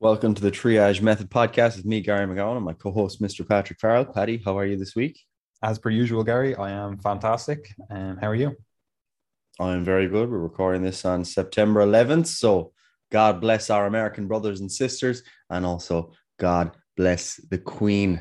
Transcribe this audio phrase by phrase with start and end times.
[0.00, 3.46] Welcome to the Triage Method podcast with me, Gary McGowan, and my co-host, Mr.
[3.46, 4.04] Patrick Farrell.
[4.04, 5.20] Patty, how are you this week?
[5.60, 7.74] As per usual, Gary, I am fantastic.
[7.90, 8.54] And um, how are you?
[9.58, 10.30] I'm very good.
[10.30, 12.70] We're recording this on September 11th, so
[13.10, 18.20] God bless our American brothers and sisters, and also God bless the Queen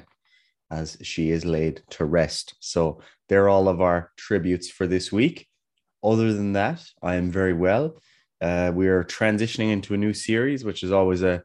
[0.72, 2.56] as she is laid to rest.
[2.60, 5.48] So they're all of our tributes for this week.
[6.04, 8.02] Other than that, I am very well.
[8.42, 11.44] Uh, we are transitioning into a new series, which is always a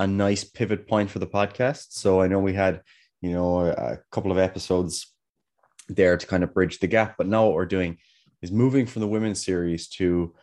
[0.00, 1.88] a nice pivot point for the podcast.
[1.90, 2.80] So I know we had,
[3.20, 5.12] you know, a couple of episodes
[5.88, 7.98] there to kind of bridge the gap, but now what we're doing
[8.40, 10.34] is moving from the women's series to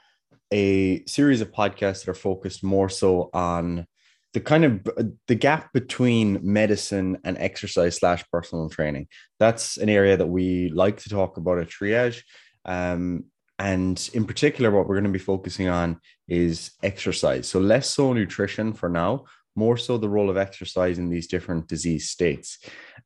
[0.53, 3.87] a series of podcasts that are focused more so on
[4.33, 4.87] the kind of
[5.27, 9.07] the gap between medicine and exercise slash personal training.
[9.39, 12.21] That's an area that we like to talk about at Triage.
[12.63, 13.25] Um,
[13.57, 17.47] and in particular, what we're going to be focusing on is exercise.
[17.47, 19.25] So less so nutrition for now,
[19.57, 22.59] more so the role of exercise in these different disease states.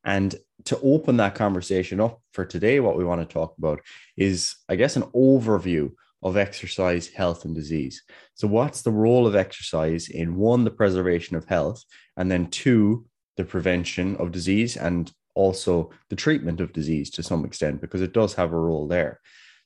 [0.04, 0.34] And
[0.66, 3.80] to open that conversation up for today, what we want to talk about
[4.16, 5.92] is, I guess, an overview
[6.22, 8.02] of exercise, health, and disease.
[8.34, 11.82] So, what's the role of exercise in one, the preservation of health,
[12.16, 17.44] and then two, the prevention of disease and also the treatment of disease to some
[17.44, 19.20] extent, because it does have a role there.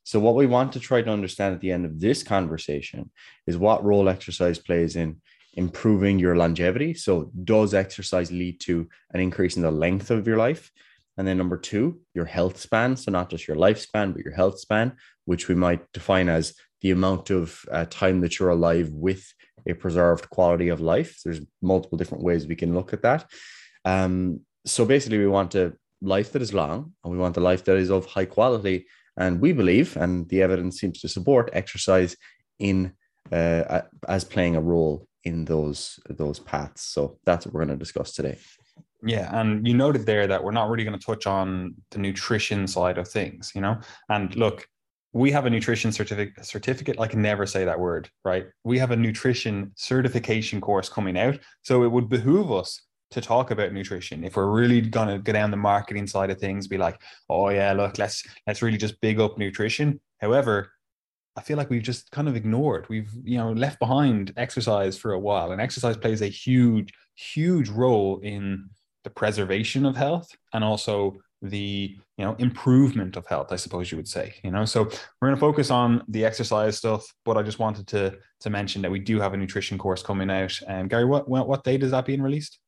[0.05, 3.11] So, what we want to try to understand at the end of this conversation
[3.47, 5.20] is what role exercise plays in
[5.57, 6.95] improving your longevity.
[6.95, 10.71] So, does exercise lead to an increase in the length of your life?
[11.17, 12.97] And then number two, your health span.
[12.97, 14.93] So, not just your lifespan, but your health span,
[15.25, 19.33] which we might define as the amount of uh, time that you're alive with
[19.67, 21.21] a preserved quality of life.
[21.25, 23.29] There's multiple different ways we can look at that.
[23.85, 27.65] Um, so, basically, we want a life that is long and we want a life
[27.65, 28.87] that is of high quality.
[29.17, 32.17] And we believe, and the evidence seems to support, exercise
[32.59, 32.93] in
[33.33, 36.83] uh, as playing a role in those those paths.
[36.83, 38.39] So that's what we're going to discuss today.
[39.05, 42.67] Yeah, and you noted there that we're not really going to touch on the nutrition
[42.67, 43.79] side of things, you know.
[44.09, 44.67] And look,
[45.13, 46.98] we have a nutrition certificate certificate.
[47.01, 48.47] I can never say that word, right?
[48.65, 53.51] We have a nutrition certification course coming out, so it would behoove us to talk
[53.51, 56.77] about nutrition if we're really going to go down the marketing side of things be
[56.77, 57.01] like
[57.31, 60.73] oh yeah look let's let's really just big up nutrition however
[61.36, 62.86] I feel like we've just kind of ignored.
[62.89, 67.69] We've you know left behind exercise for a while, and exercise plays a huge, huge
[67.69, 68.70] role in
[69.05, 73.52] the preservation of health and also the you know improvement of health.
[73.52, 74.35] I suppose you would say.
[74.42, 77.86] You know, so we're going to focus on the exercise stuff, but I just wanted
[77.89, 80.58] to to mention that we do have a nutrition course coming out.
[80.67, 82.58] And um, Gary, what what date is that being released?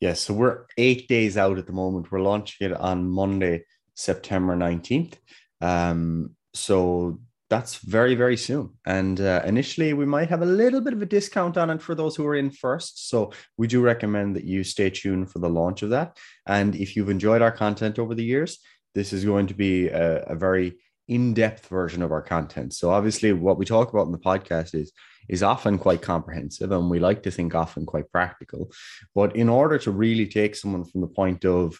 [0.00, 2.10] Yes, so we're eight days out at the moment.
[2.10, 5.18] We're launching it on Monday, September nineteenth.
[5.60, 7.20] Um, so
[7.52, 8.66] that's very very soon.
[8.86, 11.94] And uh, initially we might have a little bit of a discount on it for
[11.94, 13.10] those who are in first.
[13.10, 13.18] So
[13.60, 16.16] we do recommend that you stay tuned for the launch of that.
[16.46, 18.58] And if you've enjoyed our content over the years
[18.94, 22.72] this is going to be a, a very in-depth version of our content.
[22.72, 24.92] So obviously what we talk about in the podcast is
[25.28, 28.62] is often quite comprehensive and we like to think often quite practical.
[29.14, 31.78] But in order to really take someone from the point of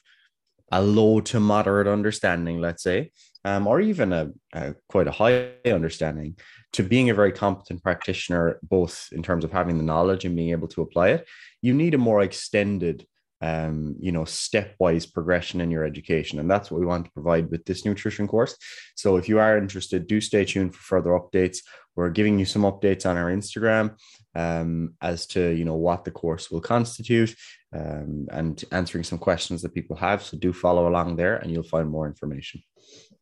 [0.71, 3.11] a low to moderate understanding let's say
[3.45, 6.37] um, or even a, a, quite a high understanding
[6.73, 10.51] to being a very competent practitioner, both in terms of having the knowledge and being
[10.51, 11.29] able to apply it,
[11.61, 13.07] you need a more extended,
[13.41, 16.39] um, you know, stepwise progression in your education.
[16.39, 18.57] And that's what we want to provide with this nutrition course.
[18.95, 21.59] So if you are interested, do stay tuned for further updates.
[21.95, 23.97] We're giving you some updates on our Instagram
[24.35, 27.35] um, as to, you know, what the course will constitute
[27.75, 30.23] um, and answering some questions that people have.
[30.23, 32.63] So do follow along there and you'll find more information.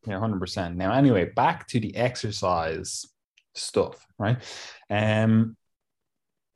[0.06, 0.76] Yeah, 100%.
[0.76, 3.06] Now, anyway, back to the exercise
[3.54, 4.38] stuff, right?
[4.88, 5.56] Um,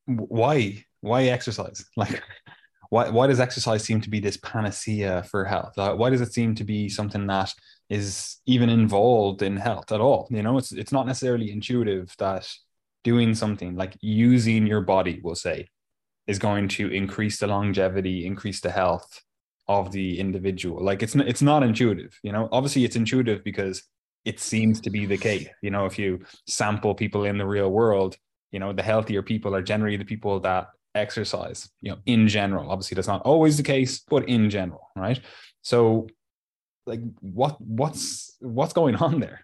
[0.06, 0.84] why?
[1.00, 1.84] Why exercise?
[1.96, 2.22] Like,
[2.90, 5.72] why, why does exercise seem to be this panacea for health?
[5.76, 7.52] Why does it seem to be something that
[7.90, 10.28] is even involved in health at all?
[10.30, 12.48] You know, it's it's not necessarily intuitive that
[13.02, 15.66] doing something like using your body, we'll say,
[16.28, 19.23] is going to increase the longevity, increase the health
[19.68, 20.82] of the individual.
[20.82, 22.48] Like it's it's not intuitive, you know.
[22.52, 23.82] Obviously, it's intuitive because
[24.24, 25.48] it seems to be the case.
[25.62, 28.16] You know, if you sample people in the real world,
[28.52, 31.68] you know, the healthier people are generally the people that exercise.
[31.80, 32.70] You know, in general.
[32.70, 35.20] Obviously, that's not always the case, but in general, right?
[35.62, 36.08] So,
[36.86, 39.40] like, what what's what's going on there?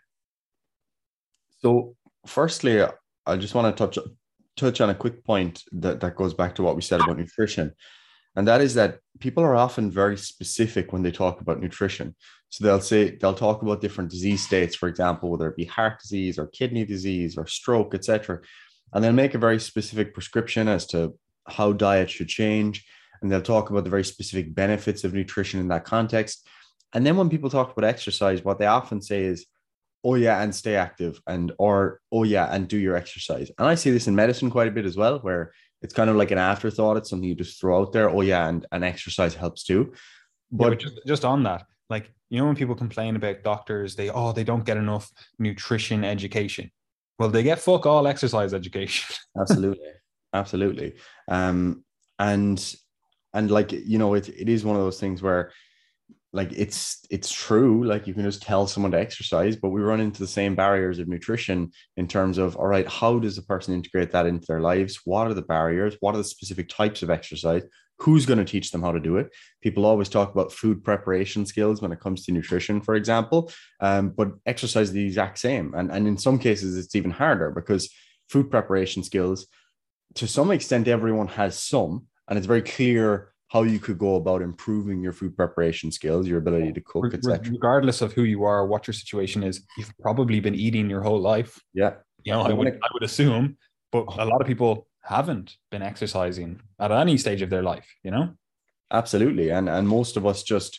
[1.63, 1.97] So,
[2.27, 2.83] firstly,
[3.27, 3.99] I just want to touch
[4.57, 7.73] touch on a quick point that that goes back to what we said about nutrition
[8.37, 12.15] and that is that people are often very specific when they talk about nutrition.
[12.49, 16.01] So they'll say they'll talk about different disease states, for example, whether it be heart
[16.01, 18.41] disease or kidney disease or stroke, etc.
[18.93, 21.17] And they'll make a very specific prescription as to
[21.47, 22.85] how diet should change,
[23.21, 26.47] and they'll talk about the very specific benefits of nutrition in that context.
[26.93, 29.47] And then when people talk about exercise, what they often say is,
[30.03, 33.51] oh yeah, and stay active, and or oh yeah, and do your exercise.
[33.59, 36.17] And I see this in medicine quite a bit as well, where it's kind of
[36.17, 36.97] like an afterthought.
[36.97, 38.11] It's something you just throw out there.
[38.11, 39.93] Oh yeah, and, and exercise helps too.
[40.53, 43.97] But, yeah, but just, just on that, like you know, when people complain about doctors,
[43.97, 46.71] they oh they don't get enough nutrition education.
[47.19, 49.15] Well, they get fuck all exercise education.
[49.41, 49.91] absolutely,
[50.33, 50.95] absolutely.
[51.29, 51.85] Um,
[52.19, 52.75] and
[53.33, 55.53] and like you know, it it is one of those things where
[56.33, 60.01] like it's it's true like you can just tell someone to exercise but we run
[60.01, 63.75] into the same barriers of nutrition in terms of all right how does a person
[63.75, 65.01] integrate that into their lives?
[65.05, 65.97] What are the barriers?
[66.01, 67.63] What are the specific types of exercise?
[67.99, 69.31] Who's going to teach them how to do it?
[69.61, 73.51] People always talk about food preparation skills when it comes to nutrition for example
[73.81, 77.51] um, but exercise is the exact same and, and in some cases it's even harder
[77.51, 77.91] because
[78.29, 79.47] food preparation skills
[80.15, 84.43] to some extent everyone has some and it's very clear how you could go about
[84.43, 87.51] improving your food preparation skills, your ability to cook, etc.
[87.51, 91.21] Regardless of who you are, what your situation is, you've probably been eating your whole
[91.21, 91.61] life.
[91.75, 93.59] Yeah, you know, I would, I would assume,
[93.91, 94.15] but oh.
[94.19, 97.93] a lot of people haven't been exercising at any stage of their life.
[98.05, 98.31] You know,
[98.93, 100.79] absolutely, and and most of us just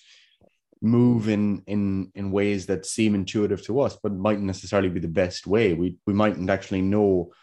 [0.82, 5.10] move in in in ways that seem intuitive to us, but mightn't necessarily be the
[5.10, 5.74] best way.
[5.74, 7.34] We we mightn't actually know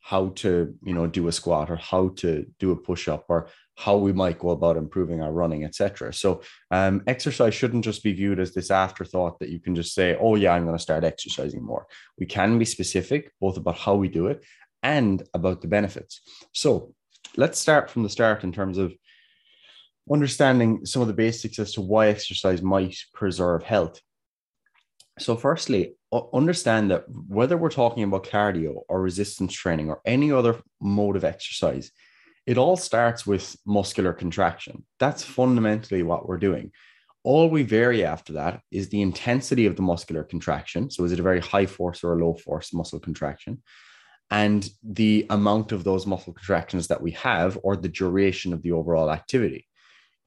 [0.00, 3.48] how to you know do a squat or how to do a push up or
[3.76, 6.40] how we might go about improving our running etc so
[6.70, 10.34] um, exercise shouldn't just be viewed as this afterthought that you can just say oh
[10.34, 11.86] yeah i'm going to start exercising more.
[12.18, 14.44] We can be specific both about how we do it
[14.82, 16.20] and about the benefits.
[16.52, 16.94] So
[17.36, 18.94] let's start from the start in terms of
[20.10, 24.00] understanding some of the basics as to why exercise might preserve health.
[25.18, 25.94] So firstly
[26.32, 31.24] understand that whether we're talking about cardio or resistance training or any other mode of
[31.24, 31.90] exercise,
[32.46, 34.84] it all starts with muscular contraction.
[34.98, 36.72] That's fundamentally what we're doing.
[37.24, 40.90] All we vary after that is the intensity of the muscular contraction.
[40.90, 43.62] So, is it a very high force or a low force muscle contraction?
[44.30, 48.72] And the amount of those muscle contractions that we have, or the duration of the
[48.72, 49.66] overall activity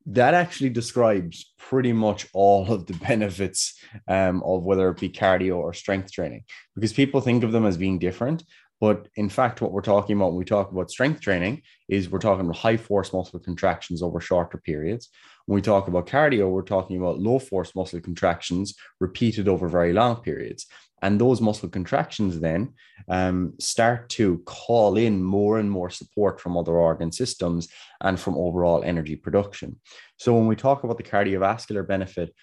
[0.06, 5.58] that actually describes pretty much all of the benefits um, of whether it be cardio
[5.58, 6.44] or strength training
[6.76, 8.44] because people think of them as being different
[8.80, 12.20] but in fact what we're talking about when we talk about strength training is we're
[12.20, 15.10] talking about high force muscle contractions over shorter periods
[15.46, 19.94] when we talk about cardio we're talking about low force muscle contractions repeated over very
[19.94, 20.66] long periods
[21.02, 22.74] and those muscle contractions then
[23.08, 27.70] um, start to call in more and more support from other organ systems
[28.02, 29.80] and from overall energy production.
[30.18, 32.34] So, when we talk about the cardiovascular benefit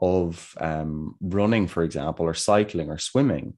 [0.00, 3.54] of um, running, for example, or cycling or swimming,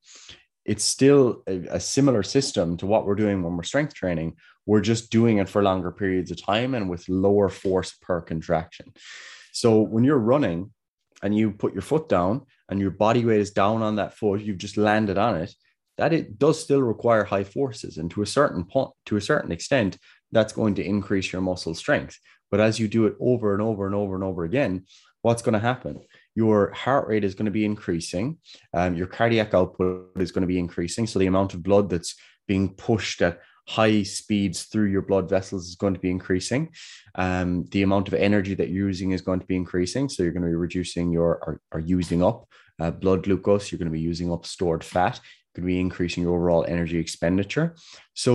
[0.69, 4.37] it's still a, a, similar system to what we're doing when we're strength training.
[4.67, 8.93] We're just doing it for longer periods of time and with lower force per contraction.
[9.53, 10.70] So, when you're running,
[11.23, 14.41] and you put your foot down and your body weight is down on that foot,
[14.41, 15.55] you've just landed on it,
[15.97, 17.97] that it does still require high forces.
[17.99, 19.99] And to a certain point, to a certain extent,
[20.31, 22.19] that's going to increase your muscle strength.
[22.50, 24.85] But as you do it over and over and over and over again,
[25.23, 26.00] what's going to happen?
[26.40, 28.26] Your heart rate is going to be increasing.
[28.79, 31.05] Um, your cardiac output is going to be increasing.
[31.06, 32.12] So the amount of blood that's
[32.46, 33.35] being pushed at
[33.69, 36.62] high speeds through your blood vessels is going to be increasing.
[37.26, 40.09] Um, the amount of energy that you're using is going to be increasing.
[40.09, 42.38] So you're going to be reducing your or, using up
[42.83, 43.71] uh, blood glucose.
[43.71, 45.21] You're going to be using up stored fat.
[45.21, 47.68] You're going to be increasing your overall energy expenditure.
[48.14, 48.33] So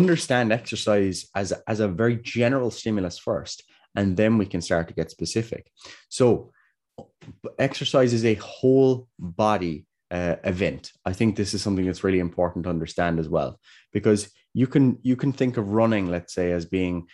[0.00, 3.62] understand exercise as, as a very general stimulus first,
[3.94, 5.62] and then we can start to get specific.
[6.08, 6.52] So
[7.58, 10.92] exercise is a whole body uh, event.
[11.04, 13.58] I think this is something that's really important to understand as well,
[13.92, 17.06] because you can you can think of running let's say as being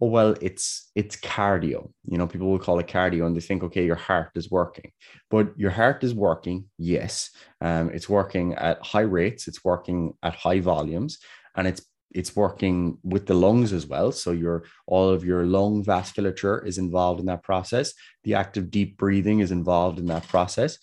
[0.00, 1.90] oh well it's it's cardio.
[2.06, 4.92] You know people will call it cardio and they think okay your heart is working.
[5.30, 7.30] But your heart is working yes.
[7.60, 11.18] Um, it's working at high rates it's working at high volumes
[11.56, 15.84] and it's it's working with the lungs as well so your all of your lung
[15.84, 17.92] vasculature is involved in that process
[18.24, 20.78] the act of deep breathing is involved in that process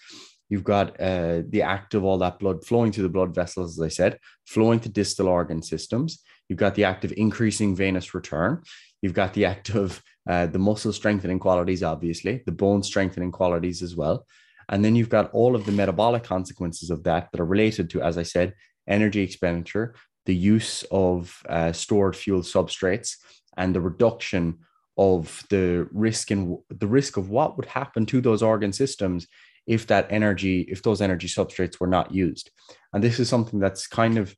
[0.49, 3.83] You've got uh, the act of all that blood flowing through the blood vessels, as
[3.83, 6.23] I said, flowing to distal organ systems.
[6.47, 8.63] You've got the act of increasing venous return.
[9.01, 13.81] You've got the act of uh, the muscle strengthening qualities, obviously, the bone strengthening qualities
[13.81, 14.25] as well.
[14.69, 18.01] And then you've got all of the metabolic consequences of that that are related to,
[18.01, 18.53] as I said,
[18.87, 19.95] energy expenditure,
[20.27, 23.15] the use of uh, stored fuel substrates,
[23.57, 24.59] and the reduction
[24.97, 29.27] of the risk and the risk of what would happen to those organ systems
[29.65, 32.51] if that energy, if those energy substrates were not used.
[32.93, 34.35] And this is something that's kind of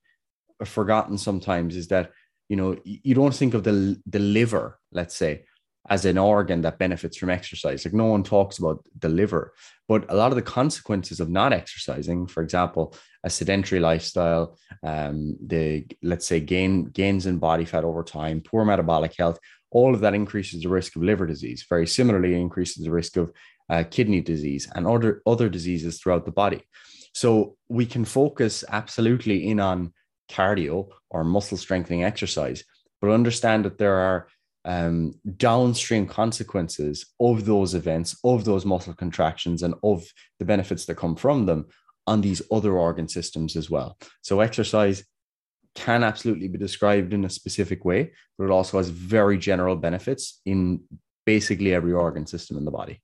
[0.64, 2.12] forgotten sometimes is that
[2.50, 5.44] you know, you don't think of the the liver, let's say,
[5.90, 7.84] as an organ that benefits from exercise.
[7.84, 9.54] Like no one talks about the liver,
[9.88, 15.36] but a lot of the consequences of not exercising, for example, a sedentary lifestyle, um,
[15.46, 19.40] the let's say gain gains in body fat over time, poor metabolic health,
[19.72, 21.66] all of that increases the risk of liver disease.
[21.68, 23.32] Very similarly, increases the risk of
[23.70, 26.62] uh, kidney disease and other other diseases throughout the body.
[27.14, 29.94] So we can focus absolutely in on
[30.30, 32.64] cardio or muscle strengthening exercise,
[33.02, 34.28] but understand that there are
[34.70, 40.06] um, downstream consequences of those events, of those muscle contractions, and of
[40.38, 41.66] the benefits that come from them
[42.06, 43.98] on these other organ systems as well.
[44.22, 45.04] So, exercise
[45.74, 50.40] can absolutely be described in a specific way, but it also has very general benefits
[50.46, 50.82] in
[51.26, 53.02] basically every organ system in the body.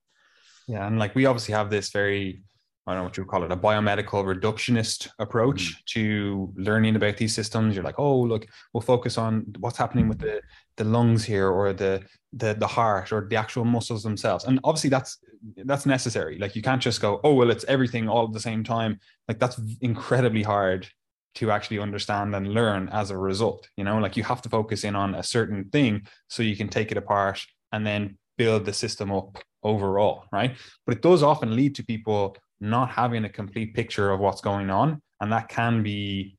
[0.67, 0.86] Yeah.
[0.86, 2.43] And like we obviously have this very
[2.87, 5.85] I don't know what you would call it, a biomedical reductionist approach mm.
[5.85, 7.75] to learning about these systems.
[7.75, 10.41] You're like, oh, look, we'll focus on what's happening with the
[10.77, 14.45] the lungs here, or the the the heart, or the actual muscles themselves.
[14.45, 15.17] And obviously, that's
[15.65, 16.37] that's necessary.
[16.37, 18.99] Like, you can't just go, oh, well, it's everything all at the same time.
[19.27, 20.87] Like, that's incredibly hard
[21.35, 23.67] to actually understand and learn as a result.
[23.77, 26.69] You know, like you have to focus in on a certain thing so you can
[26.69, 30.55] take it apart and then build the system up overall, right?
[30.85, 34.69] But it does often lead to people not having a complete picture of what's going
[34.69, 35.01] on.
[35.21, 36.38] And that can be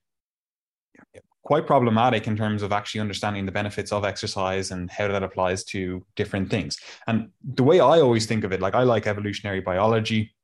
[1.46, 5.62] quite problematic in terms of actually understanding the benefits of exercise and how that applies
[5.62, 6.76] to different things.
[7.06, 10.34] And the way I always think of it, like I like evolutionary biology,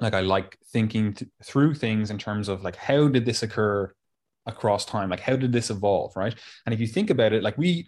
[0.00, 3.92] like I like thinking th- through things in terms of like how did this occur
[4.46, 5.10] across time?
[5.10, 6.34] Like how did this evolve, right?
[6.64, 7.86] And if you think about it, like we, you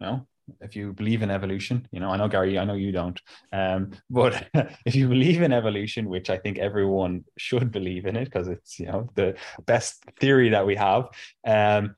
[0.00, 0.26] know,
[0.60, 3.20] if you believe in evolution, you know, I know Gary, I know you don't,
[3.52, 4.48] um, but
[4.84, 8.78] if you believe in evolution, which I think everyone should believe in it because it's
[8.78, 11.08] you know the best theory that we have,
[11.46, 11.96] um,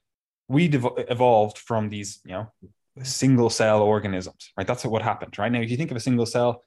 [0.48, 2.52] we dev- evolved from these you know
[3.02, 4.66] single cell organisms, right?
[4.66, 5.50] That's what happened, right?
[5.50, 6.62] Now, if you think of a single cell,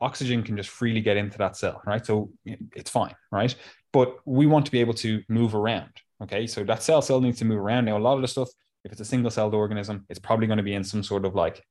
[0.00, 2.04] oxygen can just freely get into that cell, right?
[2.04, 3.54] So it's fine, right?
[3.92, 5.90] But we want to be able to move around.
[6.22, 7.86] Okay, so that cell cell needs to move around.
[7.86, 8.48] Now, a lot of the stuff
[8.84, 11.34] if it's a single celled organism, it's probably going to be in some sort of
[11.34, 11.62] like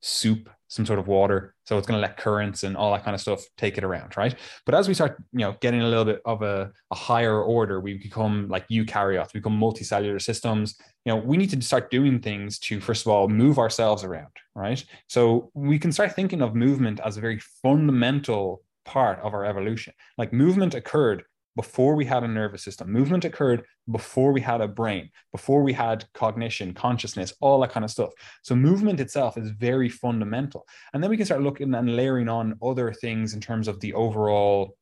[0.00, 1.54] soup, some sort of water.
[1.64, 4.16] So it's going to let currents and all that kind of stuff take it around,
[4.16, 4.34] right?
[4.64, 7.80] But as we start, you know, getting a little bit of a, a higher order,
[7.80, 10.76] we become like eukaryotes, we become multicellular systems.
[11.04, 14.32] You know, we need to start doing things to, first of all, move ourselves around,
[14.54, 14.84] right?
[15.08, 19.92] So we can start thinking of movement as a very fundamental part of our evolution.
[20.18, 21.24] Like movement occurred
[21.56, 22.92] before we had a nervous system.
[22.92, 27.84] Movement occurred before we had a brain, before we had cognition, consciousness, all that kind
[27.84, 28.10] of stuff.
[28.42, 30.66] So movement itself is very fundamental.
[30.92, 33.94] And then we can start looking and layering on other things in terms of the
[33.94, 34.76] overall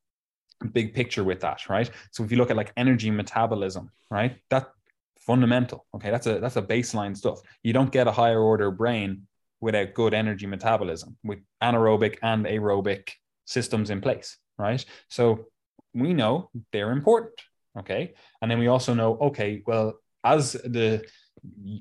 [0.72, 1.90] big picture with that, right?
[2.10, 4.36] So if you look at like energy metabolism, right?
[4.50, 4.70] That
[5.16, 5.86] fundamental.
[5.94, 7.40] Okay, that's a that's a baseline stuff.
[7.62, 9.26] You don't get a higher order brain
[9.60, 13.10] without good energy metabolism with anaerobic and aerobic
[13.46, 14.84] systems in place, right?
[15.08, 15.46] So
[15.94, 17.40] we know they're important.
[17.78, 18.14] Okay.
[18.40, 21.04] And then we also know, okay, well, as the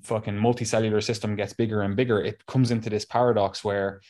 [0.03, 4.01] fucking multicellular system gets bigger and bigger, it comes into this paradox where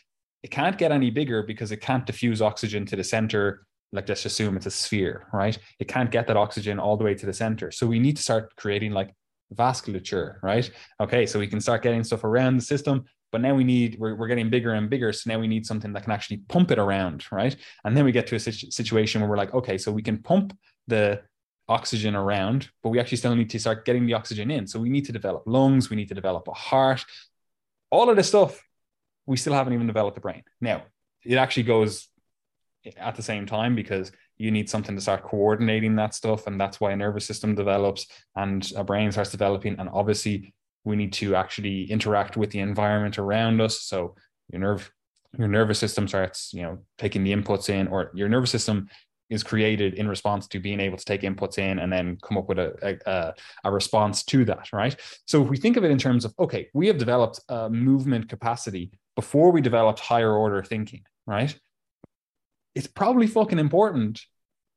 [0.43, 3.65] it can't get any bigger because it can't diffuse oxygen to the center.
[3.91, 5.57] Like, let's assume it's a sphere, right?
[5.79, 7.71] It can't get that oxygen all the way to the center.
[7.71, 9.13] So we need to start creating like
[9.53, 10.69] vasculature, right?
[10.99, 11.25] Okay.
[11.25, 14.27] So we can start getting stuff around the system but now we need we're, we're
[14.27, 15.11] getting bigger and bigger.
[15.11, 17.55] So now we need something that can actually pump it around right?
[17.83, 20.19] And then we get to a situ- situation where we're like okay so we can
[20.19, 20.55] pump
[20.87, 21.21] the
[21.67, 24.67] oxygen around but we actually still need to start getting the oxygen in.
[24.67, 25.89] So we need to develop lungs.
[25.89, 27.03] We need to develop a heart.
[27.89, 28.61] All of this stuff
[29.25, 30.43] we still haven't even developed the brain.
[30.61, 30.83] Now
[31.25, 32.07] it actually goes
[32.97, 36.47] at the same time because you need something to start coordinating that stuff.
[36.47, 39.79] And that's why a nervous system develops and a brain starts developing.
[39.79, 43.81] And obviously we need to actually interact with the environment around us.
[43.81, 44.15] So
[44.49, 44.91] your nerve
[45.37, 48.87] your nervous system starts you know taking the inputs in or your nervous system
[49.29, 52.47] is created in response to being able to take inputs in and then come up
[52.47, 54.95] with a, a, a response to that right?
[55.25, 58.29] So if we think of it in terms of okay we have developed a movement
[58.29, 61.57] capacity before we developed higher order thinking right?
[62.75, 64.21] It's probably fucking important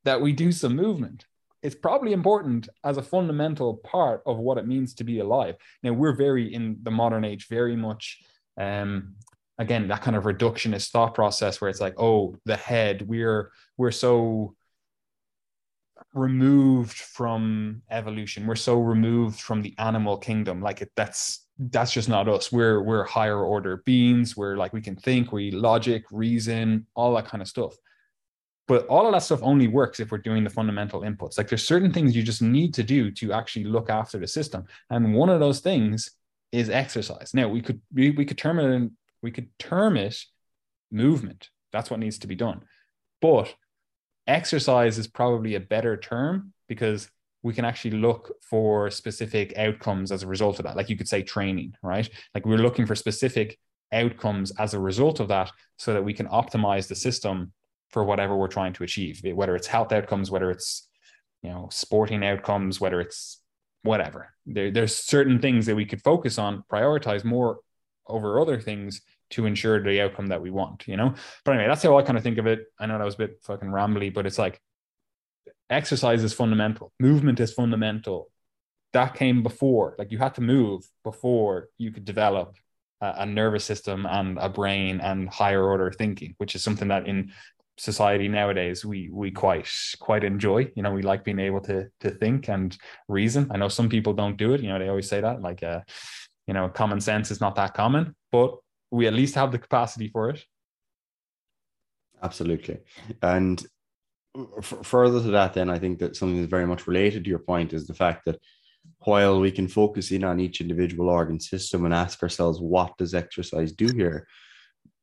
[0.04, 1.26] that we do some movement
[1.62, 5.56] it's probably important as a fundamental part of what it means to be alive.
[5.82, 8.22] Now we're very in the modern age, very much
[8.58, 9.14] um
[9.58, 13.90] again that kind of reductionist thought process where it's like, oh, the head, we're we're
[13.90, 14.54] so
[16.16, 18.46] removed from evolution.
[18.46, 20.62] We're so removed from the animal kingdom.
[20.62, 22.50] Like it, that's that's just not us.
[22.52, 24.36] We're we're higher order beings.
[24.36, 27.74] We're like we can think, we logic, reason, all that kind of stuff.
[28.68, 31.38] But all of that stuff only works if we're doing the fundamental inputs.
[31.38, 34.64] Like there's certain things you just need to do to actually look after the system.
[34.90, 36.10] And one of those things
[36.52, 37.32] is exercise.
[37.32, 38.92] Now we could we, we could term it in,
[39.22, 40.16] we could term it
[40.90, 41.50] movement.
[41.72, 42.62] That's what needs to be done.
[43.20, 43.54] But
[44.26, 47.08] exercise is probably a better term because
[47.42, 50.76] we can actually look for specific outcomes as a result of that.
[50.76, 52.08] Like you could say training, right?
[52.34, 53.58] Like we're looking for specific
[53.92, 57.52] outcomes as a result of that so that we can optimize the system
[57.90, 60.88] for whatever we're trying to achieve, whether it's health outcomes, whether it's
[61.42, 63.40] you know sporting outcomes, whether it's
[63.82, 64.34] whatever.
[64.44, 67.60] There, there's certain things that we could focus on, prioritize more
[68.06, 69.00] over other things
[69.30, 71.14] to ensure the outcome that we want, you know?
[71.44, 72.66] But anyway, that's how I kind of think of it.
[72.78, 74.60] I know that was a bit fucking rambly, but it's like
[75.70, 78.30] exercise is fundamental, movement is fundamental.
[78.92, 82.56] That came before, like you had to move before you could develop
[83.00, 87.06] a, a nervous system and a brain and higher order thinking, which is something that
[87.06, 87.32] in
[87.78, 89.68] society nowadays we we quite
[90.00, 92.76] quite enjoy you know we like being able to to think and
[93.08, 93.50] reason.
[93.50, 95.80] I know some people don't do it you know they always say that like uh
[96.46, 98.56] you know common sense is not that common but
[98.90, 100.44] we at least have the capacity for it.
[102.22, 102.78] Absolutely.
[103.22, 103.64] And
[104.58, 107.40] f- further to that, then I think that something that's very much related to your
[107.40, 108.40] point is the fact that
[109.00, 113.14] while we can focus in on each individual organ system and ask ourselves, what does
[113.14, 114.26] exercise do here?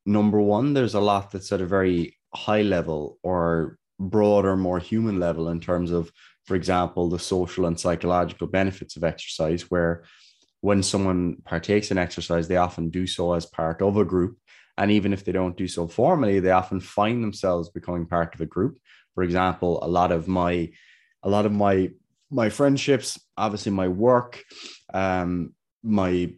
[0.05, 5.19] Number one, there's a lot that's at a very high level or broader, more human
[5.19, 6.11] level in terms of,
[6.45, 10.03] for example, the social and psychological benefits of exercise, where
[10.61, 14.37] when someone partakes in exercise, they often do so as part of a group.
[14.77, 18.41] And even if they don't do so formally, they often find themselves becoming part of
[18.41, 18.79] a group
[19.13, 20.71] for example, a lot of my
[21.23, 21.91] a lot of my
[22.29, 24.43] my friendships, obviously my work,
[24.93, 26.33] um, my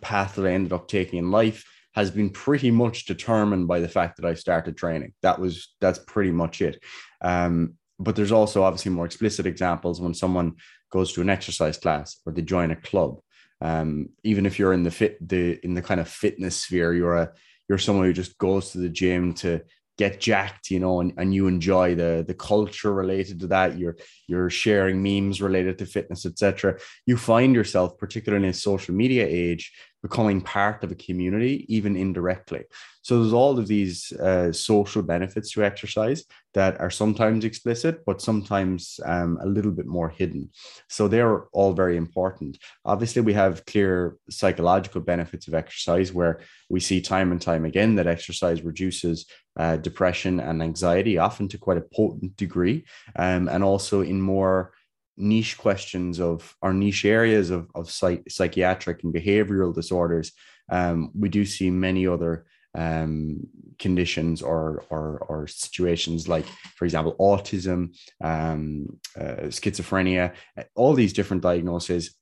[0.00, 1.64] path that I ended up taking in life
[2.00, 5.12] has been pretty much determined by the fact that I started training.
[5.22, 6.82] That was that's pretty much it.
[7.20, 10.56] Um, but there's also obviously more explicit examples when someone
[10.90, 13.20] goes to an exercise class or they join a club.
[13.60, 17.16] Um, even if you're in the fit the in the kind of fitness sphere, you're
[17.16, 17.32] a
[17.68, 19.62] you're someone who just goes to the gym to
[20.00, 23.78] get jacked, you know, and, and you enjoy the the culture related to that.
[23.78, 23.96] You're
[24.26, 26.78] you're sharing memes related to fitness, etc.
[27.04, 29.72] You find yourself, particularly in a social media age,
[30.02, 32.64] becoming part of a community, even indirectly.
[33.02, 38.20] So there's all of these uh, social benefits to exercise that are sometimes explicit, but
[38.20, 40.50] sometimes um, a little bit more hidden.
[40.88, 42.58] So they're all very important.
[42.84, 47.94] Obviously, we have clear psychological benefits of exercise where we see time and time again
[47.96, 49.26] that exercise reduces
[49.58, 52.84] uh, depression and anxiety, often to quite a potent degree,
[53.16, 54.72] um, and also in more
[55.20, 60.32] niche questions of our niche areas of, of psych- psychiatric and behavioral disorders,
[60.70, 63.46] um, we do see many other um,
[63.78, 70.32] conditions or, or, or situations like, for example, autism, um, uh, schizophrenia,
[70.74, 72.14] all these different diagnoses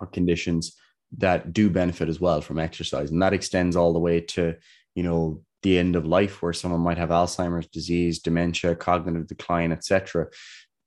[0.00, 0.76] or conditions
[1.18, 4.54] that do benefit as well from exercise, and that extends all the way to
[4.94, 9.72] you know the end of life where someone might have Alzheimer's disease, dementia, cognitive decline,
[9.72, 10.28] etc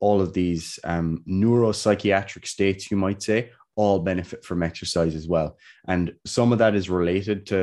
[0.05, 3.39] all of these um, neuropsychiatric states, you might say,
[3.75, 5.49] all benefit from exercise as well.
[5.87, 7.59] And some of that is related to,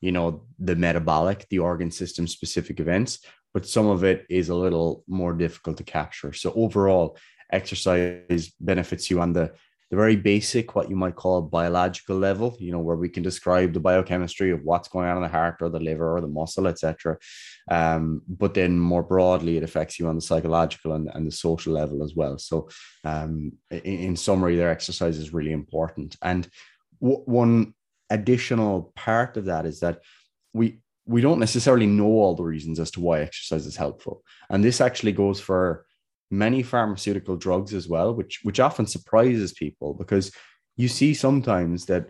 [0.00, 0.28] you know,
[0.58, 3.18] the metabolic, the organ system specific events,
[3.54, 6.32] but some of it is a little more difficult to capture.
[6.32, 7.18] So overall,
[7.52, 9.52] exercise benefits you on the
[9.92, 13.74] the very basic, what you might call biological level, you know, where we can describe
[13.74, 16.66] the biochemistry of what's going on in the heart or the liver or the muscle,
[16.66, 17.18] etc.
[17.70, 21.74] Um, but then more broadly, it affects you on the psychological and, and the social
[21.74, 22.38] level as well.
[22.38, 22.70] So,
[23.04, 26.16] um, in, in summary, their exercise is really important.
[26.22, 26.48] And
[27.02, 27.74] w- one
[28.08, 30.00] additional part of that is that
[30.54, 34.64] we we don't necessarily know all the reasons as to why exercise is helpful, and
[34.64, 35.84] this actually goes for
[36.32, 40.32] many pharmaceutical drugs as well, which which often surprises people because
[40.76, 42.06] you see sometimes that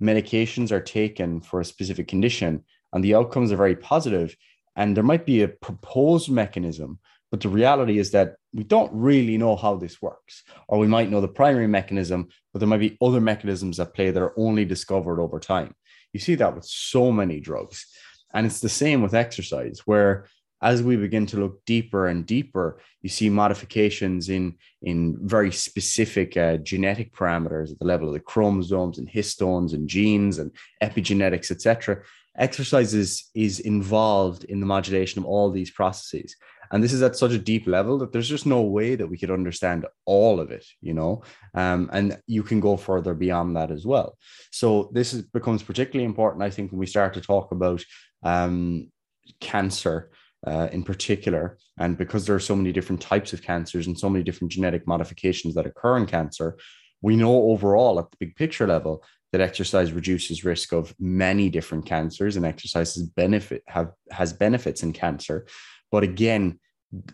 [0.00, 4.36] medications are taken for a specific condition and the outcomes are very positive
[4.76, 6.98] and there might be a proposed mechanism
[7.32, 10.42] but the reality is that we don't really know how this works.
[10.68, 14.10] Or we might know the primary mechanism but there might be other mechanisms at play
[14.10, 15.74] that are only discovered over time.
[16.12, 17.86] You see that with so many drugs.
[18.34, 20.26] And it's the same with exercise where
[20.62, 26.36] as we begin to look deeper and deeper, you see modifications in, in very specific
[26.36, 31.50] uh, genetic parameters at the level of the chromosomes and histones and genes and epigenetics,
[31.50, 32.02] etc.
[32.38, 36.36] Exercise is, is involved in the modulation of all these processes.
[36.70, 39.18] And this is at such a deep level that there's just no way that we
[39.18, 41.22] could understand all of it, you know,
[41.54, 44.16] um, and you can go further beyond that as well.
[44.50, 47.84] So this is, becomes particularly important, I think, when we start to talk about
[48.22, 48.90] um,
[49.38, 50.10] cancer
[50.46, 51.58] uh, in particular.
[51.78, 54.86] And because there are so many different types of cancers and so many different genetic
[54.86, 56.58] modifications that occur in cancer,
[57.00, 59.02] we know overall at the big picture level
[59.32, 64.82] that exercise reduces risk of many different cancers and exercise has benefit have has benefits
[64.82, 65.46] in cancer.
[65.90, 66.60] But again,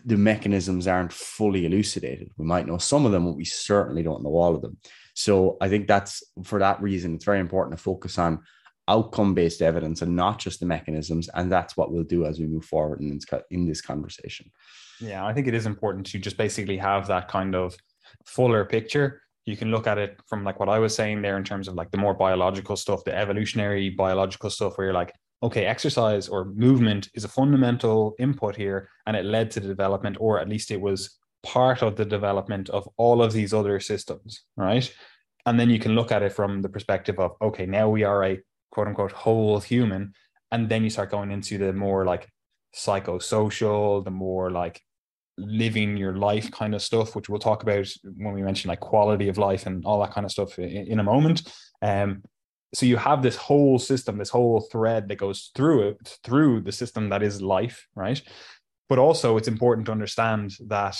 [0.05, 2.31] the mechanisms aren't fully elucidated.
[2.37, 4.77] We might know some of them, but we certainly don't know all of them.
[5.13, 8.39] So I think that's for that reason, it's very important to focus on
[8.89, 11.29] outcome based evidence and not just the mechanisms.
[11.35, 14.51] And that's what we'll do as we move forward in this, in this conversation.
[14.99, 17.77] Yeah, I think it is important to just basically have that kind of
[18.25, 19.21] fuller picture.
[19.45, 21.75] You can look at it from like what I was saying there in terms of
[21.75, 26.45] like the more biological stuff, the evolutionary biological stuff, where you're like, okay, exercise or
[26.45, 30.69] movement is a fundamental input here, and it led to the development, or at least
[30.69, 34.93] it was part of the development of all of these other systems, right?
[35.45, 38.23] And then you can look at it from the perspective of, okay, now we are
[38.25, 38.39] a
[38.71, 40.13] quote unquote whole human.
[40.51, 42.29] And then you start going into the more like
[42.75, 44.81] psychosocial, the more like
[45.37, 49.29] living your life kind of stuff, which we'll talk about when we mention like quality
[49.29, 51.51] of life and all that kind of stuff in, in a moment.
[51.81, 52.23] Um,
[52.73, 56.71] so you have this whole system, this whole thread that goes through it, through the
[56.71, 58.21] system that is life, right?
[58.87, 60.99] But also, it's important to understand that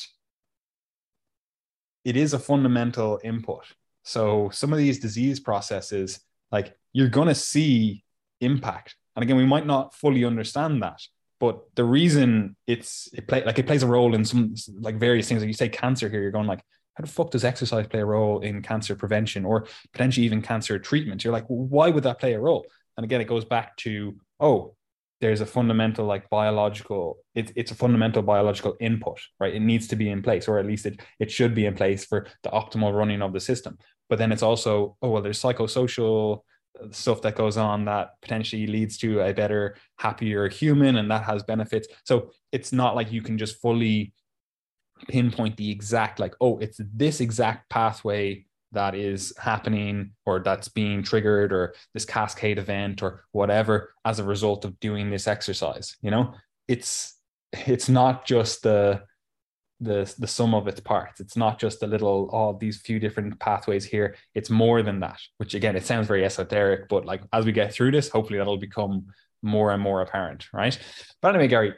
[2.05, 3.65] it is a fundamental input.
[4.03, 6.19] So some of these disease processes,
[6.51, 8.03] like you're going to see
[8.41, 8.95] impact.
[9.15, 11.01] And again, we might not fully understand that,
[11.39, 15.27] but the reason it's it play like it plays a role in some like various
[15.27, 15.41] things.
[15.41, 16.63] Like you say cancer here, you're going like,
[16.95, 20.79] how the fuck does exercise play a role in cancer prevention or potentially even cancer
[20.79, 21.23] treatment?
[21.23, 22.65] You're like, why would that play a role?
[22.97, 24.75] And again, it goes back to, oh,
[25.21, 29.95] there's a fundamental like biological it, it's a fundamental biological input right it needs to
[29.95, 32.93] be in place or at least it, it should be in place for the optimal
[32.93, 36.41] running of the system but then it's also oh well there's psychosocial
[36.91, 41.43] stuff that goes on that potentially leads to a better happier human and that has
[41.43, 41.87] benefits.
[42.03, 44.13] So it's not like you can just fully
[45.07, 51.01] pinpoint the exact like oh it's this exact pathway that is happening or that's being
[51.01, 56.11] triggered or this cascade event or whatever as a result of doing this exercise you
[56.11, 56.33] know?
[56.67, 57.15] It's
[57.53, 59.03] it's not just the
[59.81, 61.19] the the sum of its parts.
[61.19, 64.15] It's not just a little oh these few different pathways here.
[64.35, 65.19] It's more than that.
[65.37, 68.57] Which again, it sounds very esoteric, but like as we get through this, hopefully that'll
[68.57, 69.07] become
[69.41, 70.77] more and more apparent, right?
[71.21, 71.73] But anyway, Gary,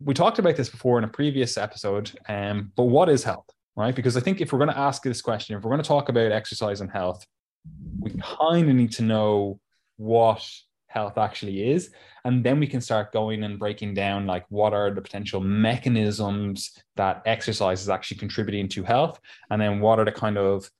[0.00, 2.10] we talked about this before in a previous episode.
[2.28, 3.94] Um, but what is health, right?
[3.94, 6.08] Because I think if we're going to ask this question, if we're going to talk
[6.08, 7.24] about exercise and health,
[7.98, 9.60] we kind of need to know
[9.96, 10.46] what
[10.94, 11.90] health actually is.
[12.24, 16.78] And then we can start going and breaking down like what are the potential mechanisms
[16.94, 19.20] that exercise is actually contributing to health?
[19.50, 20.70] And then what are the kind of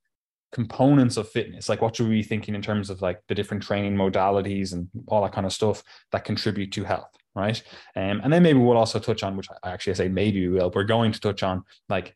[0.53, 1.69] components of fitness?
[1.69, 4.89] Like what should we be thinking in terms of like the different training modalities and
[5.09, 7.61] all that kind of stuff that contribute to health right?
[7.97, 10.71] Um, and then maybe we'll also touch on which i actually say maybe we will
[10.73, 12.15] we're going to touch on like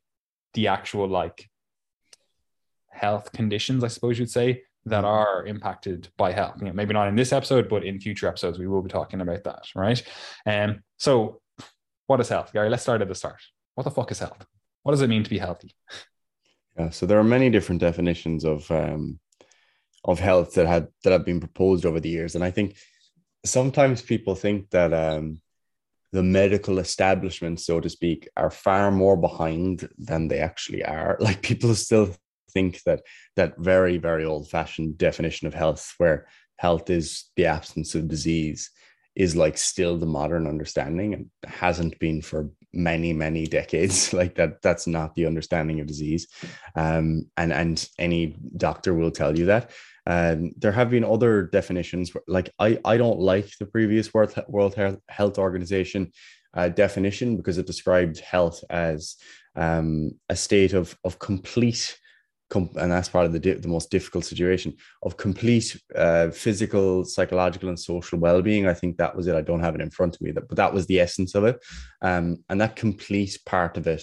[0.54, 1.50] the actual like
[2.88, 6.56] health conditions i suppose you'd say that are impacted by health.
[6.58, 9.20] You know, maybe not in this episode, but in future episodes, we will be talking
[9.20, 10.02] about that, right?
[10.46, 11.40] And um, so,
[12.06, 12.70] what is health, Gary?
[12.70, 13.40] Let's start at the start.
[13.74, 14.46] What the fuck is health?
[14.82, 15.74] What does it mean to be healthy?
[16.78, 19.18] Yeah, so there are many different definitions of um,
[20.04, 22.76] of health that had that have been proposed over the years, and I think
[23.44, 25.40] sometimes people think that um,
[26.12, 31.18] the medical establishment, so to speak, are far more behind than they actually are.
[31.20, 32.14] Like people still
[32.52, 33.02] think that
[33.36, 38.70] that very very old fashioned definition of health where health is the absence of disease
[39.18, 44.12] is like still the modern understanding and hasn't been for many many decades.
[44.18, 46.28] Like that that's not the understanding of disease.
[46.74, 49.70] Um, and and any doctor will tell you that.
[50.06, 54.74] Um, there have been other definitions like i i don't like the previous world world
[55.06, 56.12] health organization
[56.54, 59.16] uh, definition because it described health as
[59.54, 61.98] um, a state of of complete
[62.54, 67.78] and that's part of the the most difficult situation of complete uh, physical, psychological, and
[67.78, 68.66] social well being.
[68.66, 69.34] I think that was it.
[69.34, 71.62] I don't have it in front of me, but that was the essence of it,
[72.02, 74.02] um, and that complete part of it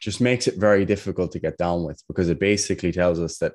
[0.00, 3.52] just makes it very difficult to get down with because it basically tells us that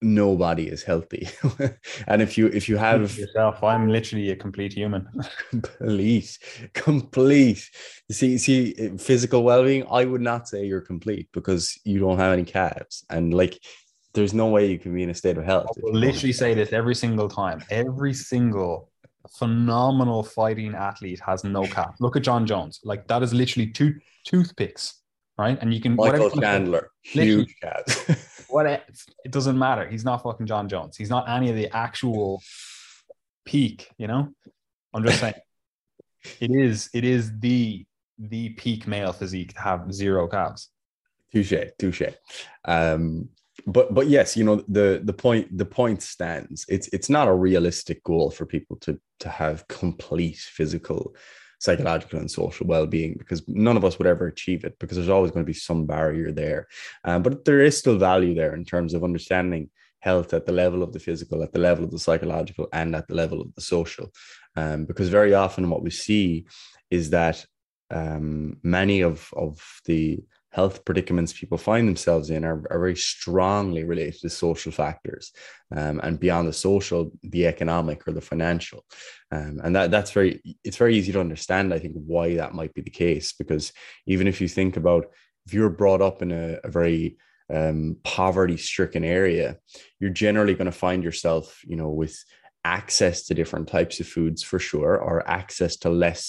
[0.00, 1.28] nobody is healthy.
[2.06, 3.62] And if you if you have yourself.
[3.62, 5.08] I'm literally a complete human.
[5.50, 6.38] Complete
[6.74, 7.70] complete.
[8.10, 12.32] See see eh, physical well-being i would not say you're complete because you don't have
[12.32, 13.04] any calves.
[13.10, 13.58] And like
[14.14, 16.54] there's no way you can be in a state of health I will literally say
[16.54, 17.62] this every single time.
[17.70, 18.90] Every single
[19.38, 21.94] phenomenal fighting athlete has no calf.
[22.00, 22.80] Look at Jon Jones.
[22.84, 24.94] Like that is literally two toothpicks
[25.38, 25.56] right?
[25.60, 28.82] And you can michael chandler huge calves what it,
[29.30, 29.88] doesn't matter.
[29.88, 30.96] He's not fucking Jon Jones.
[30.96, 32.42] He's not any of the actual
[33.44, 34.28] peak, you know?
[34.94, 35.34] I'm just saying
[36.40, 37.84] it is it is the
[38.18, 40.70] the peak male physique to have zero calves.
[41.32, 42.02] Touche, touche.
[42.64, 43.28] Um,
[43.66, 46.64] but but yes, you know the the point the point stands.
[46.68, 51.14] It's it's not a realistic goal for people to to have complete physical,
[51.58, 55.08] psychological, and social well being because none of us would ever achieve it because there's
[55.08, 56.68] always going to be some barrier there.
[57.04, 60.82] Um, but there is still value there in terms of understanding health at the level
[60.82, 63.60] of the physical, at the level of the psychological, and at the level of the
[63.60, 64.10] social.
[64.56, 66.46] Um, because very often what we see
[66.90, 67.44] is that
[67.90, 70.20] um, many of of the
[70.58, 75.24] health predicaments people find themselves in are, are very strongly related to social factors
[75.78, 78.80] um, and beyond the social the economic or the financial.
[79.30, 80.32] Um, and that that's very
[80.64, 83.72] it's very easy to understand i think why that might be the case because
[84.06, 85.04] even if you think about
[85.46, 87.18] if you're brought up in a, a very
[87.56, 89.48] um, poverty stricken area
[90.00, 92.16] you're generally going to find yourself you know with
[92.64, 96.24] access to different types of foods for sure or access to less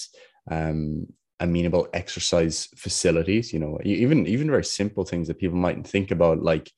[0.52, 1.08] um,
[1.40, 6.42] amenable exercise facilities you know even even very simple things that people mightn't think about
[6.42, 6.72] like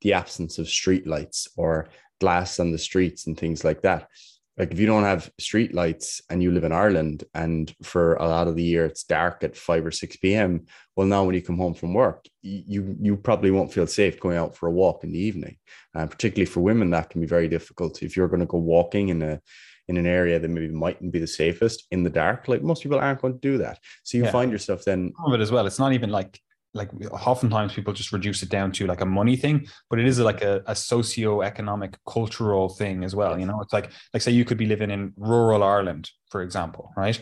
[0.00, 1.88] the absence of street lights or
[2.20, 4.08] glass on the streets and things like that
[4.56, 8.26] like if you don't have street lights and you live in Ireland and for a
[8.26, 10.66] lot of the year it's dark at 5 or 6 p.m.
[10.96, 14.36] well now when you come home from work you you probably won't feel safe going
[14.36, 15.56] out for a walk in the evening
[15.94, 19.10] uh, particularly for women that can be very difficult if you're going to go walking
[19.10, 19.40] in a
[19.88, 22.48] in an area that maybe mightn't be the safest in the dark.
[22.48, 23.78] Like most people aren't going to do that.
[24.02, 24.32] So you yeah.
[24.32, 25.66] find yourself then of it as well.
[25.66, 26.40] It's not even like
[26.74, 30.20] like oftentimes people just reduce it down to like a money thing, but it is
[30.20, 33.30] like a, a socio-economic cultural thing as well.
[33.30, 33.40] Yes.
[33.40, 36.92] You know, it's like like say you could be living in rural Ireland, for example,
[36.96, 37.20] right?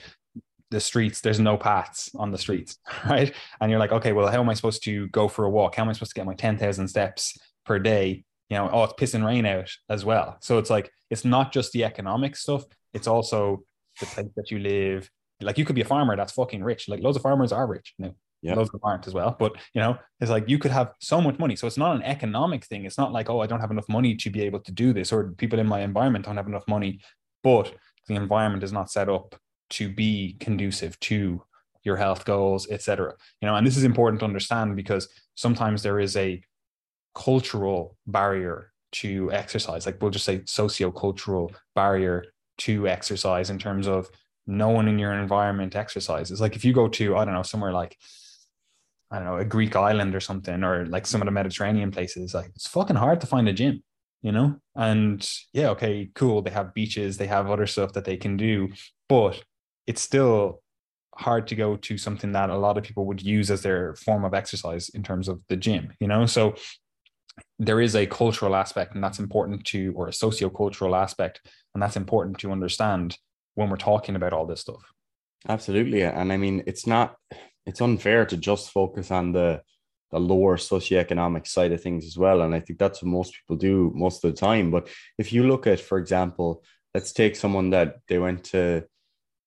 [0.70, 3.32] The streets, there's no paths on the streets, right?
[3.60, 5.76] And you're like, okay, well, how am I supposed to go for a walk?
[5.76, 8.92] How am I supposed to get my 10,000 steps per day you know, oh, it's
[8.94, 10.36] pissing rain out as well.
[10.40, 13.64] So it's like it's not just the economic stuff; it's also
[14.00, 15.10] the place that you live.
[15.40, 16.88] Like you could be a farmer that's fucking rich.
[16.88, 17.94] Like loads of farmers are rich.
[17.98, 18.54] You know, yeah.
[18.54, 19.34] loads of aren't as well.
[19.38, 21.56] But you know, it's like you could have so much money.
[21.56, 22.84] So it's not an economic thing.
[22.84, 25.12] It's not like oh, I don't have enough money to be able to do this,
[25.12, 27.00] or people in my environment don't have enough money.
[27.42, 27.74] But
[28.06, 29.34] the environment is not set up
[29.70, 31.42] to be conducive to
[31.82, 33.14] your health goals, etc.
[33.40, 36.42] You know, and this is important to understand because sometimes there is a
[37.14, 39.86] cultural barrier to exercise.
[39.86, 42.24] Like we'll just say socio-cultural barrier
[42.58, 44.08] to exercise in terms of
[44.46, 46.40] no one in your environment exercises.
[46.40, 47.96] Like if you go to i don't know somewhere like
[49.10, 52.34] i don't know a greek island or something or like some of the mediterranean places
[52.34, 53.82] like it's fucking hard to find a gym
[54.22, 54.56] you know?
[54.74, 56.40] And yeah okay cool.
[56.42, 58.70] They have beaches they have other stuff that they can do
[59.08, 59.42] but
[59.86, 60.62] it's still
[61.16, 64.24] hard to go to something that a lot of people would use as their form
[64.24, 66.26] of exercise in terms of the gym you know?
[66.26, 66.54] So
[67.58, 71.40] there is a cultural aspect and that's important to or a socio-cultural aspect
[71.74, 73.16] and that's important to understand
[73.54, 74.82] when we're talking about all this stuff.
[75.48, 77.16] Absolutely and i mean it's not
[77.66, 79.62] it's unfair to just focus on the
[80.10, 83.56] the lower socioeconomic side of things as well and i think that's what most people
[83.56, 84.88] do most of the time but
[85.18, 86.62] if you look at for example
[86.94, 88.84] let's take someone that they went to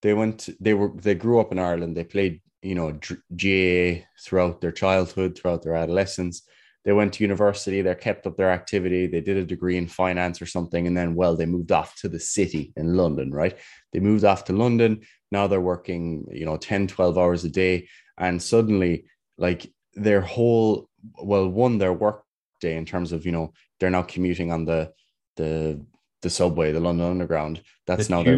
[0.02, 2.92] they went they were they grew up in ireland they played you know
[3.36, 6.44] GAA throughout their childhood throughout their adolescence
[6.86, 10.42] they went to university, they kept up their activity, they did a degree in finance
[10.42, 13.58] or something, and then, well, they moved off to the city in London, right?
[13.92, 15.02] They moved off to London.
[15.32, 17.90] Now they're working, you know, 10, 12 hours a day.
[18.18, 19.06] And suddenly,
[19.38, 20.90] like their whole,
[21.22, 22.24] well, one, their work
[22.62, 24.94] day in terms of, you know, they're now commuting on the,
[25.36, 25.86] the,
[26.22, 27.62] the subway, the London Underground.
[27.86, 28.38] That's the now their.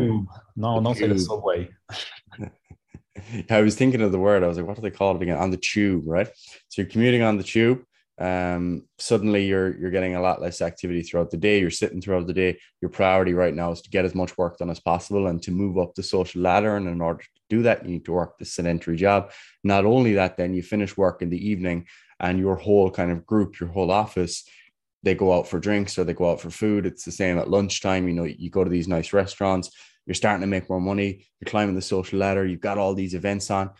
[0.55, 1.09] No, the don't tube.
[1.11, 1.69] the subway.
[3.49, 4.43] I was thinking of the word.
[4.43, 5.37] I was like, what do they call it again?
[5.37, 6.27] On the tube, right?
[6.69, 7.83] So you're commuting on the tube
[8.19, 11.59] um, suddenly you're you're getting a lot less activity throughout the day.
[11.59, 12.59] You're sitting throughout the day.
[12.81, 15.51] Your priority right now is to get as much work done as possible and to
[15.51, 16.75] move up the social ladder.
[16.75, 19.31] And in order to do that, you need to work the sedentary job.
[19.63, 21.87] Not only that, then you finish work in the evening,
[22.19, 24.43] and your whole kind of group, your whole office,
[25.01, 26.85] they go out for drinks or they go out for food.
[26.85, 28.07] It's the same at lunchtime.
[28.09, 29.71] You know, you go to these nice restaurants.
[30.05, 31.25] You're starting to make more money.
[31.39, 32.45] You're climbing the social ladder.
[32.45, 33.71] You've got all these events on,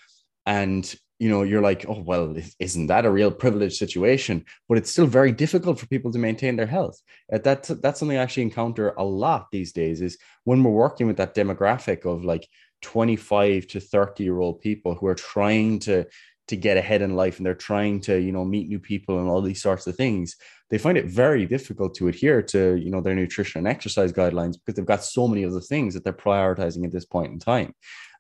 [0.46, 4.46] and you know you're like oh well isn't that a real privileged situation?
[4.68, 7.00] But it's still very difficult for people to maintain their health.
[7.32, 11.08] Uh, that's that's something i actually encounter a lot these days is when we're working
[11.08, 12.48] with that demographic of like
[12.82, 16.06] 25 to 30 year old people who are trying to
[16.48, 19.30] to get ahead in life and they're trying to you know meet new people and
[19.30, 20.36] all these sorts of things
[20.70, 24.54] they find it very difficult to adhere to you know their nutrition and exercise guidelines
[24.54, 27.40] because they've got so many of the things that they're prioritizing at this point in
[27.40, 27.74] time.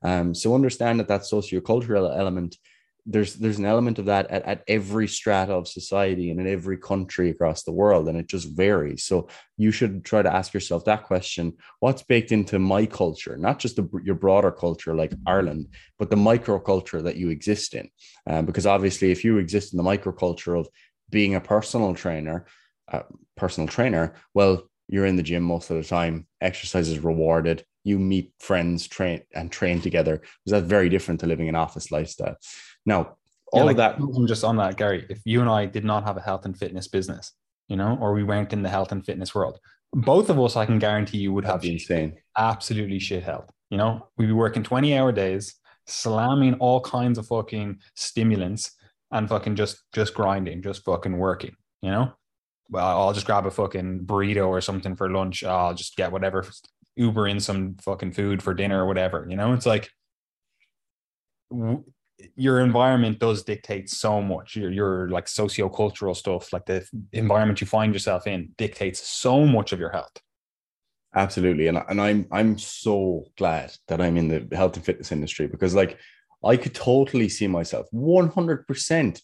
[0.03, 2.57] Um, so understand that that sociocultural element
[3.05, 6.77] there's there's an element of that at, at every strata of society and in every
[6.77, 10.85] country across the world and it just varies so you should try to ask yourself
[10.85, 15.67] that question what's baked into my culture not just the, your broader culture like ireland
[15.97, 17.89] but the microculture that you exist in
[18.27, 20.67] um, because obviously if you exist in the microculture of
[21.09, 22.45] being a personal trainer
[22.91, 23.03] a
[23.35, 26.27] personal trainer, well, you're in the gym most of the time.
[26.41, 27.63] Exercise is rewarded.
[27.83, 30.17] You meet friends, train and train together.
[30.17, 32.37] Because that's very different to living an office lifestyle.
[32.85, 33.17] Now,
[33.51, 35.05] all Yeah, like, of that, I'm just on that, Gary.
[35.09, 37.33] If you and I did not have a health and fitness business,
[37.67, 39.59] you know, or we weren't in the health and fitness world,
[39.93, 42.15] both of us, I can guarantee you, would have insane.
[42.37, 43.49] absolutely shit health.
[43.69, 45.55] You know, we'd be working 20 hour days,
[45.87, 48.71] slamming all kinds of fucking stimulants
[49.11, 52.13] and fucking just just grinding, just fucking working, you know?
[52.69, 55.43] Well, I'll just grab a fucking burrito or something for lunch.
[55.43, 56.45] I'll just get whatever
[56.95, 59.25] Uber in some fucking food for dinner or whatever.
[59.27, 59.89] You know, it's like
[62.35, 64.55] your environment does dictate so much.
[64.55, 69.71] Your your like socio-cultural stuff, like the environment you find yourself in, dictates so much
[69.71, 70.11] of your health.
[71.15, 71.67] Absolutely.
[71.67, 75.73] And, and I'm I'm so glad that I'm in the health and fitness industry because
[75.73, 75.97] like
[76.43, 79.21] I could totally see myself 100%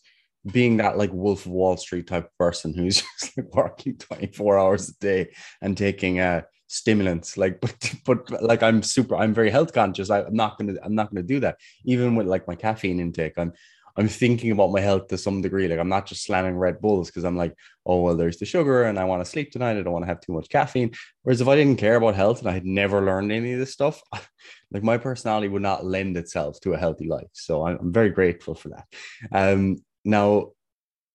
[0.51, 4.89] being that like Wolf of Wall Street type person who's just like working 24 hours
[4.89, 5.29] a day
[5.61, 6.41] and taking uh
[6.75, 7.73] stimulants like but
[8.05, 10.09] but like I'm super I'm very health conscious.
[10.09, 11.57] I, I'm not gonna I'm not gonna do that.
[11.85, 13.53] Even with like my caffeine intake I'm
[13.97, 15.69] I'm thinking about my health to some degree.
[15.69, 18.83] Like I'm not just slamming Red Bulls because I'm like oh well there's the sugar
[18.83, 19.77] and I want to sleep tonight.
[19.77, 20.91] I don't want to have too much caffeine.
[21.23, 23.71] Whereas if I didn't care about health and I had never learned any of this
[23.71, 24.01] stuff
[24.71, 27.31] like my personality would not lend itself to a healthy life.
[27.31, 28.85] So I'm, I'm very grateful for that.
[29.31, 30.51] Um now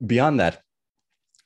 [0.04, 0.62] beyond that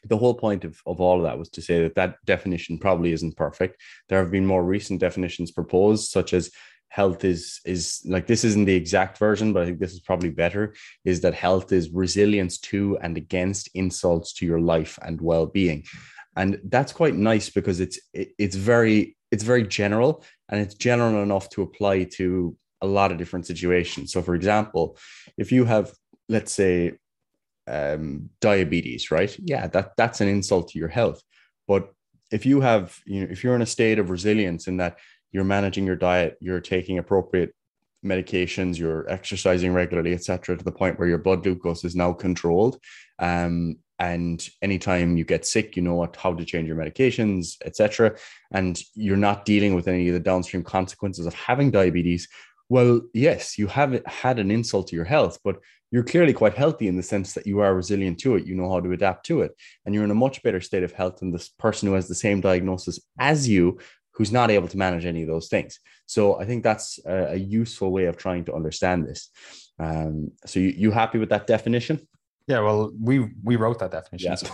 [0.06, 3.12] the whole point of, of all of that was to say that that definition probably
[3.12, 3.80] isn't perfect.
[4.08, 6.50] There have been more recent definitions proposed, such as
[6.88, 10.30] health is is like this isn't the exact version, but I think this is probably
[10.30, 10.74] better.
[11.04, 15.84] Is that health is resilience to and against insults to your life and well being,
[16.36, 21.22] and that's quite nice because it's it, it's very it's very general and it's general
[21.22, 24.12] enough to apply to a lot of different situations.
[24.12, 24.96] So, for example,
[25.36, 25.92] if you have
[26.28, 26.92] let's say
[27.66, 29.34] um, diabetes, right?
[29.38, 31.22] Yeah, that that's an insult to your health.
[31.66, 31.90] But
[32.30, 34.98] if you have, you know, if you're in a state of resilience in that
[35.32, 37.54] you're managing your diet, you're taking appropriate
[38.04, 42.78] medications, you're exercising regularly, etc., to the point where your blood glucose is now controlled.
[43.18, 48.16] Um, and anytime you get sick, you know what how to change your medications, etc.
[48.52, 52.28] And you're not dealing with any of the downstream consequences of having diabetes.
[52.68, 55.56] Well, yes, you have had an insult to your health, but
[55.90, 58.46] you're clearly quite healthy in the sense that you are resilient to it.
[58.46, 59.52] You know how to adapt to it.
[59.84, 62.14] And you're in a much better state of health than this person who has the
[62.14, 63.78] same diagnosis as you,
[64.12, 65.78] who's not able to manage any of those things.
[66.06, 69.30] So I think that's a, a useful way of trying to understand this.
[69.78, 72.00] Um, so you, you happy with that definition?
[72.46, 74.36] Yeah, well, we we wrote that definition.
[74.36, 74.48] So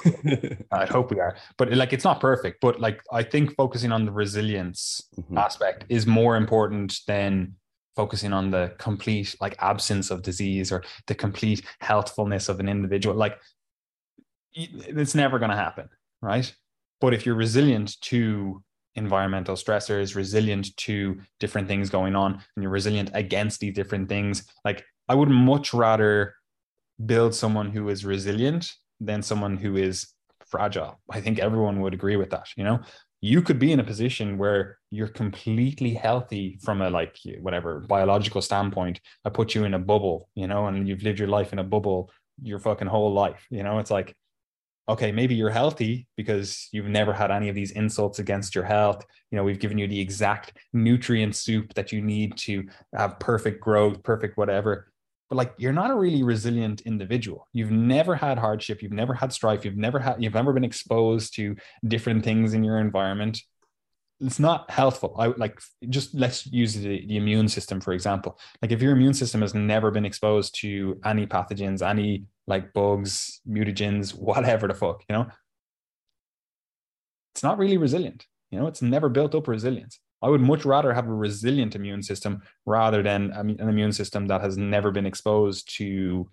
[0.71, 1.37] I hope we are.
[1.57, 5.37] But like it's not perfect, but like I think focusing on the resilience Mhm.
[5.37, 7.57] aspect is more important than
[7.97, 13.15] focusing on the complete like absence of disease or the complete healthfulness of an individual
[13.15, 13.39] like
[14.53, 15.89] it's never going to happen
[16.23, 16.55] right?
[17.01, 18.63] But if you're resilient to
[18.97, 24.45] environmental stressors resilient to different things going on and you're resilient against these different things
[24.65, 26.35] like i would much rather
[27.07, 30.09] build someone who is resilient than someone who is
[30.45, 31.01] fragile.
[31.09, 32.81] I think everyone would agree with that you know?
[33.21, 38.43] You could be in a position where you're completely healthy from a like whatever biological
[38.43, 39.01] standpoint.
[39.25, 41.65] I put you in a bubble, you know, and you've lived your life in a
[41.65, 42.11] bubble
[42.43, 43.47] your fucking whole life.
[43.51, 44.17] You know, it's like,
[44.89, 49.05] okay, maybe you're healthy because you've never had any of these insults against your health.
[49.31, 53.61] You know, we've given you the exact nutrient soup that you need to have perfect
[53.61, 54.93] growth, perfect whatever.
[55.29, 57.47] But like you're not a really resilient individual.
[57.53, 61.37] You've never had hardship, you've never had strife, you've never had you've never been exposed
[61.37, 61.55] to
[61.87, 63.41] different things in your environment
[64.21, 65.15] it's not healthful.
[65.19, 68.39] I like just let's use the, the immune system for example.
[68.61, 73.41] Like if your immune system has never been exposed to any pathogens, any like bugs,
[73.49, 75.27] mutagens, whatever the fuck, you know,
[77.35, 78.27] it's not really resilient.
[78.51, 80.01] You know, it's never built up resilience.
[80.23, 84.43] I would much rather have a resilient immune system rather than an immune system that
[84.43, 86.29] has never been exposed to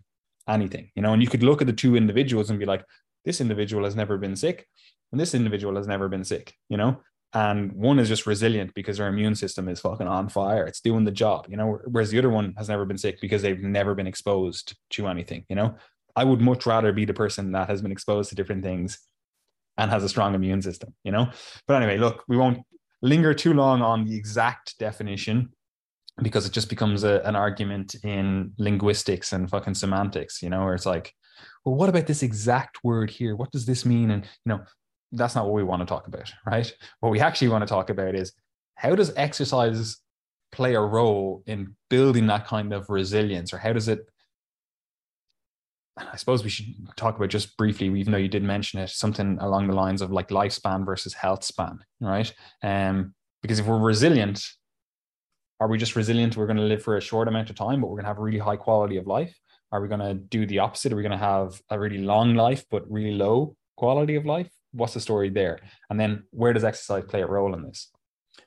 [0.49, 0.89] anything.
[0.95, 2.83] You know, and you could look at the two individuals and be like,
[3.23, 4.67] this individual has never been sick,
[5.11, 6.53] and this individual has never been sick.
[6.69, 7.01] You know,
[7.33, 10.65] and one is just resilient because their immune system is fucking on fire.
[10.65, 13.41] It's doing the job you know whereas the other one has never been sick because
[13.41, 15.75] they've never been exposed to anything you know?
[16.15, 18.99] I would much rather be the person that has been exposed to different things
[19.77, 21.29] and has a strong immune system you know?
[21.67, 22.59] But anyway look we won't
[23.01, 25.49] linger too long on the exact definition
[26.23, 30.73] because it just becomes a, an argument in linguistics and fucking semantics you know where
[30.73, 31.13] it's like
[31.65, 33.35] well what about this exact word here?
[33.35, 34.11] What does this mean?
[34.11, 34.61] And you know
[35.11, 36.71] that's not what we want to talk about, right?
[36.99, 38.33] What we actually want to talk about is
[38.75, 39.97] how does exercise
[40.51, 44.07] play a role in building that kind of resilience, or how does it
[45.97, 49.37] I suppose we should talk about just briefly, even though you did mention it, something
[49.41, 52.31] along the lines of like lifespan versus health span, right?
[52.61, 54.43] Um, because if we're resilient,
[55.59, 56.37] are we just resilient?
[56.37, 58.19] We're going to live for a short amount of time, but we're going to have
[58.19, 59.35] a really high quality of life.
[59.71, 60.93] Are we going to do the opposite?
[60.93, 64.49] Are we going to have a really long life but really low quality of life?
[64.71, 65.59] What's the story there?
[65.89, 67.89] And then where does exercise play a role in this?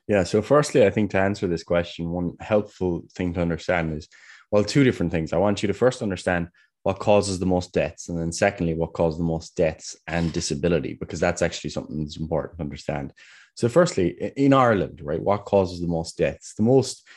[0.07, 0.23] Yeah.
[0.23, 4.07] So, firstly, I think to answer this question, one helpful thing to understand is
[4.51, 5.31] well, two different things.
[5.31, 6.49] I want you to first understand
[6.83, 10.97] what causes the most deaths, and then secondly, what causes the most deaths and disability,
[10.99, 13.13] because that's actually something that's important to understand.
[13.55, 16.53] So, firstly, in Ireland, right, what causes the most deaths?
[16.55, 17.07] The most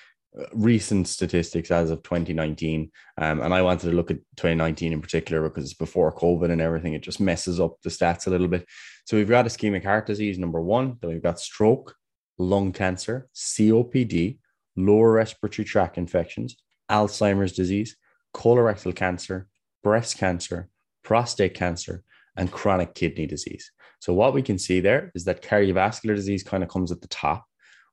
[0.52, 5.48] recent statistics as of 2019, um, and I wanted to look at 2019 in particular
[5.48, 6.94] because it's before COVID and everything.
[6.94, 8.66] It just messes up the stats a little bit.
[9.06, 11.94] So, we've got ischemic heart disease, number one, then we've got stroke,
[12.38, 14.38] lung cancer, COPD,
[14.76, 16.56] lower respiratory tract infections,
[16.90, 17.96] Alzheimer's disease,
[18.34, 19.48] colorectal cancer,
[19.82, 20.68] breast cancer,
[21.02, 22.02] prostate cancer,
[22.36, 23.70] and chronic kidney disease.
[24.00, 27.08] So, what we can see there is that cardiovascular disease kind of comes at the
[27.08, 27.44] top.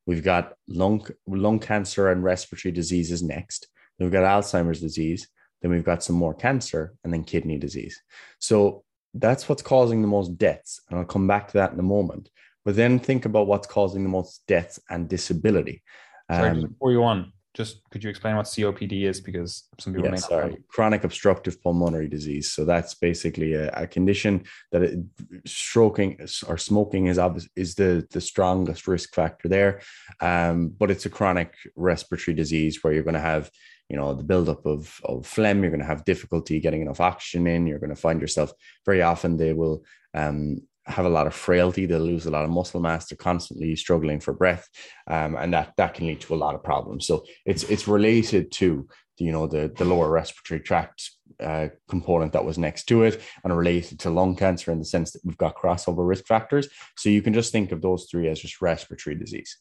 [0.05, 3.67] We've got lung, lung cancer and respiratory diseases next.
[3.97, 5.27] Then we've got Alzheimer's disease.
[5.61, 8.01] Then we've got some more cancer and then kidney disease.
[8.39, 8.83] So,
[9.13, 10.79] that's what's causing the most deaths.
[10.89, 12.29] And I'll come back to that in a moment.
[12.63, 15.83] But then think about what's causing the most deaths and disability.
[16.31, 19.19] Sorry, um, before you on, just could you explain what COPD is?
[19.19, 20.51] Because some people yeah, may not sorry.
[20.51, 20.57] Know.
[20.69, 22.51] Chronic obstructive pulmonary disease.
[22.51, 24.99] So that's basically a, a condition that it,
[25.45, 29.81] stroking or smoking is obvious, is the, the strongest risk factor there.
[30.21, 33.51] Um, but it's a chronic respiratory disease where you're going to have,
[33.89, 35.61] you know, the buildup of, of phlegm.
[35.61, 37.67] You're going to have difficulty getting enough oxygen in.
[37.67, 38.53] You're going to find yourself
[38.85, 39.83] very often they will
[40.13, 41.85] um, have a lot of frailty.
[41.85, 43.07] They'll lose a lot of muscle mass.
[43.07, 44.67] They're constantly struggling for breath,
[45.07, 47.05] um, and that that can lead to a lot of problems.
[47.05, 52.45] So it's it's related to you know the the lower respiratory tract uh, component that
[52.45, 55.55] was next to it, and related to lung cancer in the sense that we've got
[55.55, 56.67] crossover risk factors.
[56.97, 59.57] So you can just think of those three as just respiratory disease.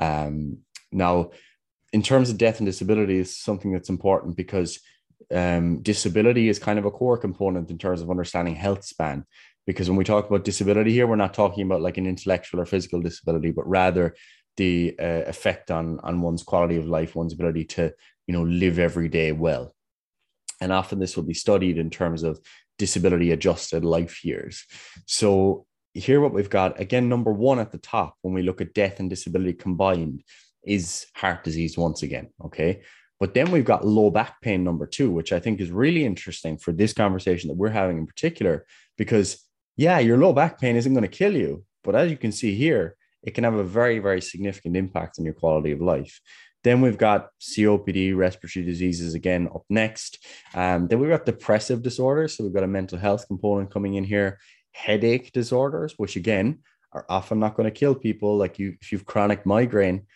[0.00, 0.58] Um,
[0.90, 1.30] now,
[1.92, 4.80] in terms of death and disability, is something that's important because
[5.32, 9.24] um, disability is kind of a core component in terms of understanding health span
[9.66, 12.66] because when we talk about disability here we're not talking about like an intellectual or
[12.66, 14.14] physical disability but rather
[14.56, 17.92] the uh, effect on on one's quality of life one's ability to
[18.26, 19.74] you know live every day well.
[20.60, 22.40] And often this will be studied in terms of
[22.78, 24.64] disability adjusted life years.
[25.06, 28.74] So here what we've got again number one at the top when we look at
[28.74, 30.22] death and disability combined
[30.64, 32.82] is heart disease once again okay?
[33.20, 36.58] But then we've got low back pain number two which i think is really interesting
[36.58, 38.66] for this conversation that we're having in particular
[38.98, 39.42] because
[39.76, 41.64] yeah, your low back pain isn't going to kill you.
[41.82, 45.24] But as you can see here, it can have a very, very significant impact on
[45.24, 46.20] your quality of life.
[46.62, 50.24] Then we've got COPD, respiratory diseases again up next.
[50.54, 52.36] Um, then we've got depressive disorders.
[52.36, 54.38] So we've got a mental health component coming in here,
[54.72, 56.60] headache disorders, which again
[56.92, 58.38] are often not going to kill people.
[58.38, 60.06] Like you, if you've chronic migraine,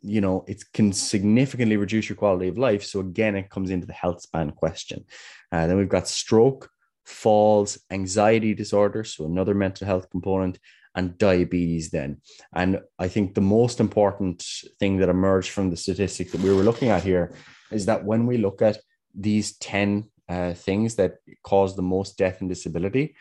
[0.00, 2.84] you know, it can significantly reduce your quality of life.
[2.84, 5.04] So again, it comes into the health span question.
[5.50, 6.70] Uh, then we've got stroke,
[7.04, 10.58] falls, anxiety disorders, so another mental health component,
[10.94, 12.20] and diabetes then.
[12.54, 14.44] And I think the most important
[14.78, 17.34] thing that emerged from the statistics that we were looking at here
[17.70, 18.78] is that when we look at
[19.14, 23.14] these 10 uh, things that cause the most death and disability,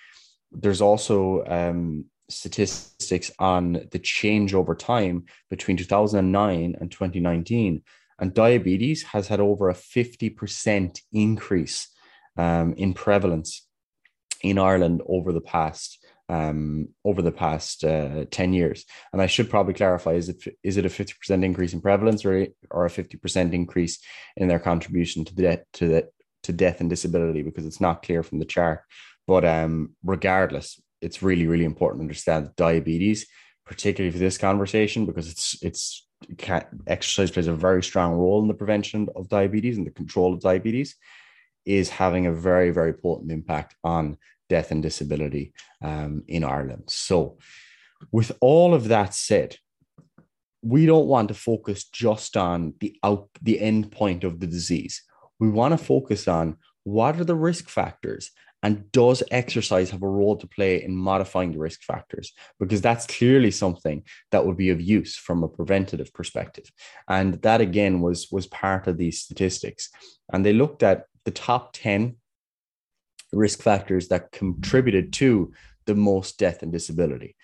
[0.51, 7.83] there's also um, statistics on the change over time between 2009 and 2019.
[8.19, 11.87] And diabetes has had over a 50% increase
[12.37, 13.67] um, in prevalence
[14.43, 15.97] in Ireland over the past
[16.29, 18.85] um, over the past uh, 10 years.
[19.11, 22.47] And I should probably clarify is it is it a 50% increase in prevalence or,
[22.69, 23.99] or a 50% increase
[24.37, 26.09] in their contribution to the death to the
[26.43, 28.81] to death and disability because it's not clear from the chart.
[29.27, 33.27] But um, regardless, it's really, really important to understand that diabetes,
[33.65, 36.07] particularly for this conversation, because it's it's
[36.87, 40.39] exercise plays a very strong role in the prevention of diabetes and the control of
[40.39, 40.95] diabetes
[41.65, 44.17] is having a very, very potent impact on
[44.51, 46.85] death and disability um, in Ireland.
[46.87, 47.37] So,
[48.11, 49.55] with all of that said,
[50.61, 54.95] we don't want to focus just on the out the end point of the disease.
[55.39, 58.31] We want to focus on what are the risk factors
[58.63, 62.33] and does exercise have a role to play in modifying the risk factors?
[62.59, 66.67] Because that's clearly something that would be of use from a preventative perspective.
[67.07, 69.89] And that again was was part of these statistics.
[70.31, 72.17] And they looked at the top 10
[73.31, 75.51] risk factors that contributed to
[75.85, 77.35] the most death and disability.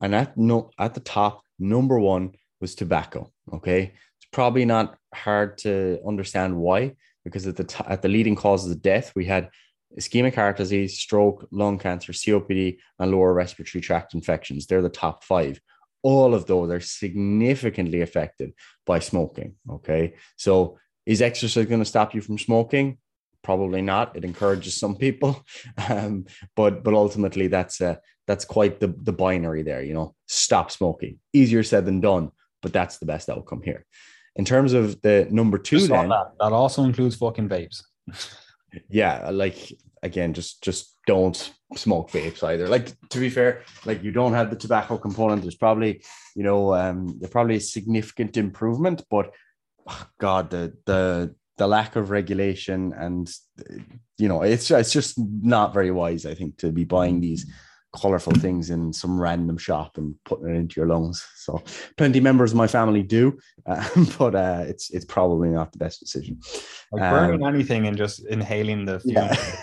[0.00, 3.30] And at no at the top, number one was tobacco.
[3.52, 3.92] Okay.
[4.18, 8.70] It's probably not hard to understand why, because at the t- at the leading causes
[8.70, 9.50] of death, we had
[9.98, 14.66] ischemic heart disease, stroke, lung cancer, COPD, and lower respiratory tract infections.
[14.66, 15.60] They're the top five.
[16.02, 18.52] All of those are significantly affected
[18.86, 19.56] by smoking.
[19.68, 20.14] Okay.
[20.36, 22.98] So, is exercise going to stop you from smoking?
[23.42, 24.16] Probably not.
[24.16, 25.44] It encourages some people,
[25.88, 26.26] um,
[26.56, 29.82] but but ultimately that's uh, that's quite the the binary there.
[29.82, 31.18] You know, stop smoking.
[31.32, 32.30] Easier said than done,
[32.62, 33.86] but that's the best outcome here.
[34.36, 36.32] In terms of the number two, then that.
[36.38, 37.82] that also includes fucking vapes.
[38.88, 39.72] yeah like
[40.02, 44.50] again just just don't smoke vapes either like to be fair like you don't have
[44.50, 46.02] the tobacco component there's probably
[46.34, 49.32] you know um there's probably a significant improvement but
[49.88, 53.32] oh god the the the lack of regulation and
[54.18, 57.44] you know it's it's just not very wise i think to be buying these
[57.94, 61.62] colorful things in some random shop and putting it into your lungs so
[61.96, 63.36] plenty members of my family do
[63.66, 63.86] uh,
[64.18, 66.38] but uh it's it's probably not the best decision
[66.92, 69.56] Like Um, burning anything and just inhaling the fumes, yeah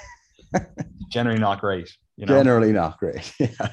[1.09, 1.91] generally not great.
[2.17, 3.33] You know, generally not great.
[3.39, 3.69] yeah.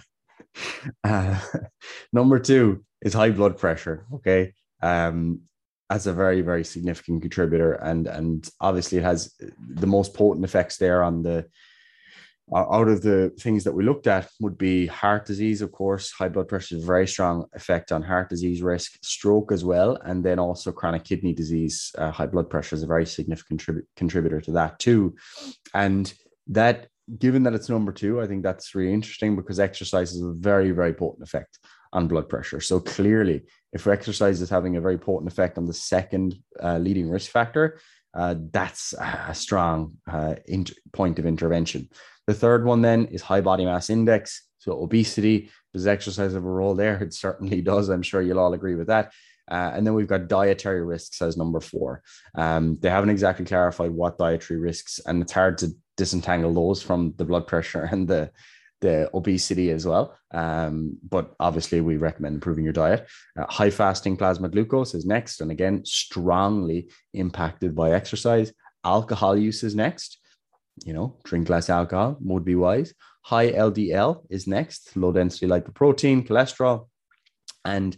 [1.03, 1.41] Uh,
[2.13, 4.07] number two is high blood pressure.
[4.15, 4.53] Okay.
[4.83, 5.43] Um,
[5.95, 7.75] that's a very, very significant contributor.
[7.75, 9.33] And, and obviously it has
[9.69, 11.47] the most potent effects there on the,
[12.53, 16.11] out of the things that we looked at would be heart disease, of course.
[16.11, 19.97] High blood pressure is a very strong effect on heart disease risk, stroke as well,
[20.05, 21.93] and then also chronic kidney disease.
[21.97, 25.15] Uh, high blood pressure is a very significant contrib- contributor to that too.
[25.75, 26.13] And
[26.49, 26.89] that,
[27.21, 30.73] given that it's number two, I think that's really interesting because exercise is a very,
[30.73, 31.61] very potent effect
[31.95, 32.61] on blood pressure.
[32.61, 37.09] So clearly, if exercise is having a very potent effect on the second uh, leading
[37.09, 37.81] risk factor,
[38.13, 41.89] uh, that's a strong uh, in- point of intervention.
[42.27, 44.47] The third one then is high body mass index.
[44.59, 46.97] So obesity, does exercise have a role there?
[47.03, 47.89] It certainly does.
[47.89, 49.13] I'm sure you'll all agree with that.
[49.51, 52.03] Uh, and then we've got dietary risks as number four.
[52.35, 57.15] Um, they haven't exactly clarified what dietary risks, and it's hard to disentangle those from
[57.19, 58.31] the blood pressure and the
[58.85, 60.17] the obesity as well.
[60.31, 63.09] Um, but obviously, we recommend improving your diet.
[63.39, 68.53] Uh, high fasting plasma glucose is next, and again, strongly impacted by exercise.
[68.85, 70.19] Alcohol use is next.
[70.85, 72.93] You know, drink less alcohol would be wise.
[73.23, 76.89] High LDL is next, low density lipoprotein, cholesterol,
[77.65, 77.97] and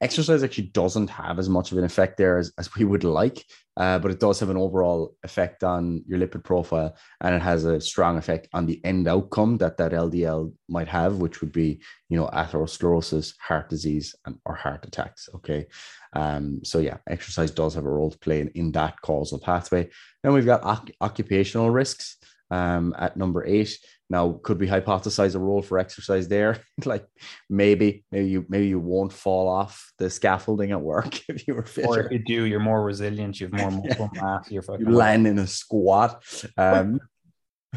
[0.00, 3.44] exercise actually doesn't have as much of an effect there as, as we would like,
[3.76, 7.64] uh, but it does have an overall effect on your lipid profile and it has
[7.64, 11.80] a strong effect on the end outcome that that LDL might have, which would be,
[12.08, 15.28] you know, atherosclerosis, heart disease, and, or heart attacks.
[15.34, 15.66] Okay.
[16.14, 19.88] Um, so, yeah, exercise does have a role to play in, in that causal pathway.
[20.22, 22.16] Then we've got oc- occupational risks
[22.50, 23.78] um, at number eight.
[24.10, 26.58] Now, could we hypothesize a role for exercise there?
[26.84, 27.06] like
[27.48, 31.64] maybe, maybe you maybe you won't fall off the scaffolding at work if you were
[31.64, 31.88] fitter.
[31.88, 33.40] or if you do, you're more resilient.
[33.40, 34.50] You have more muscle mass.
[34.50, 36.24] You're fucking you land in a squat.
[36.58, 37.00] Um,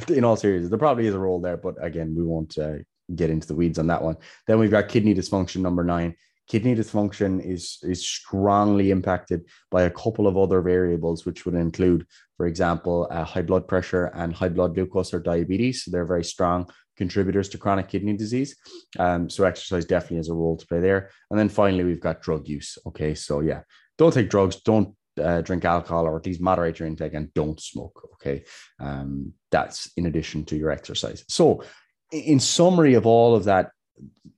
[0.07, 2.77] in all seriousness, there probably is a role there, but again, we won't uh,
[3.15, 4.17] get into the weeds on that one.
[4.47, 6.15] Then we've got kidney dysfunction number nine.
[6.53, 9.41] Kidney dysfunction is is strongly impacted
[9.71, 12.05] by a couple of other variables, which would include,
[12.37, 15.83] for example, uh, high blood pressure and high blood glucose or diabetes.
[15.83, 18.55] So they're very strong contributors to chronic kidney disease.
[18.99, 21.09] Um, so exercise definitely has a role to play there.
[21.31, 22.77] And then finally, we've got drug use.
[22.85, 23.61] Okay, so yeah,
[23.97, 27.59] don't take drugs, don't uh, drink alcohol, or at least moderate your intake, and don't
[27.59, 27.99] smoke.
[28.13, 28.43] Okay,
[28.79, 31.25] um, that's in addition to your exercise.
[31.27, 31.63] So,
[32.11, 33.71] in summary of all of that,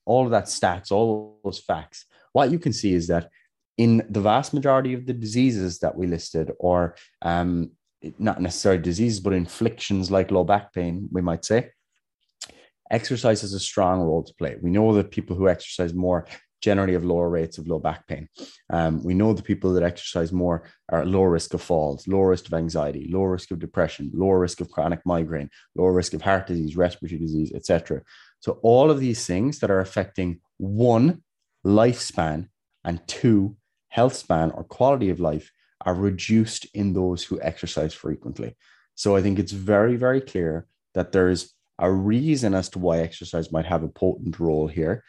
[0.06, 3.30] all of that stats, all those facts, what you can see is that
[3.78, 7.72] in the vast majority of the diseases that we listed, or um,
[8.20, 11.72] not necessarily diseases, but inflictions like low back pain, we might say,
[12.92, 14.56] exercise has a strong role to play.
[14.62, 16.28] We know that people who exercise more
[16.62, 18.28] generally have lower rates of low back pain.
[18.72, 22.30] Um, we know the people that exercise more are at lower risk of falls, lower
[22.30, 26.22] risk of anxiety, lower risk of depression, lower risk of chronic migraine, lower risk of
[26.22, 28.02] heart disease, respiratory disease, etc.
[28.46, 31.24] So all of these things that are affecting one
[31.66, 32.50] lifespan
[32.84, 33.58] and two
[33.90, 35.52] health span or quality of life
[35.84, 38.56] are reduced in those who exercise frequently.
[38.94, 43.52] So I think it's very, very clear that there's a reason as to why exercise
[43.52, 45.04] might have a potent role here.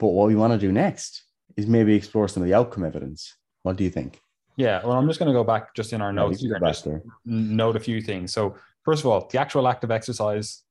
[0.00, 1.22] But what we want to do next
[1.56, 3.36] is maybe explore some of the outcome evidence.
[3.62, 4.18] What do you think?
[4.56, 6.66] Yeah, well, I'm just going to go back just in our notes Yeah, here and
[6.66, 7.04] just there.
[7.24, 8.32] note a few things.
[8.32, 10.63] So, first of all, the actual act of exercise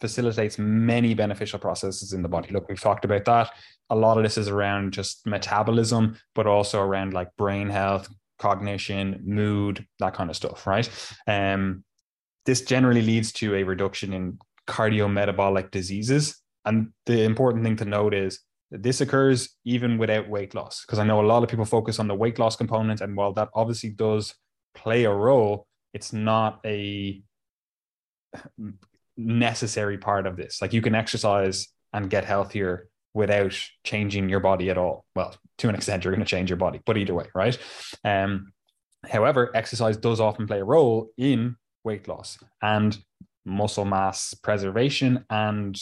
[0.00, 2.50] facilitates many beneficial processes in the body.
[2.52, 3.50] Look, we've talked about that.
[3.90, 9.20] A lot of this is around just metabolism, but also around like brain health, cognition,
[9.24, 10.88] mood, that kind of stuff, right?
[11.26, 11.84] Um,
[12.46, 16.40] this generally leads to a reduction in cardiometabolic diseases.
[16.64, 18.40] And the important thing to note is
[18.70, 21.98] that this occurs even without weight loss, because I know a lot of people focus
[21.98, 23.00] on the weight loss component.
[23.00, 24.34] And while that obviously does
[24.74, 27.20] play a role, it's not a
[29.26, 30.60] necessary part of this.
[30.60, 35.04] Like you can exercise and get healthier without changing your body at all.
[35.14, 37.58] Well, to an extent, you're going to change your body, but either way, right?
[38.04, 38.52] Um,
[39.08, 42.96] however, exercise does often play a role in weight loss and
[43.44, 45.80] muscle mass preservation and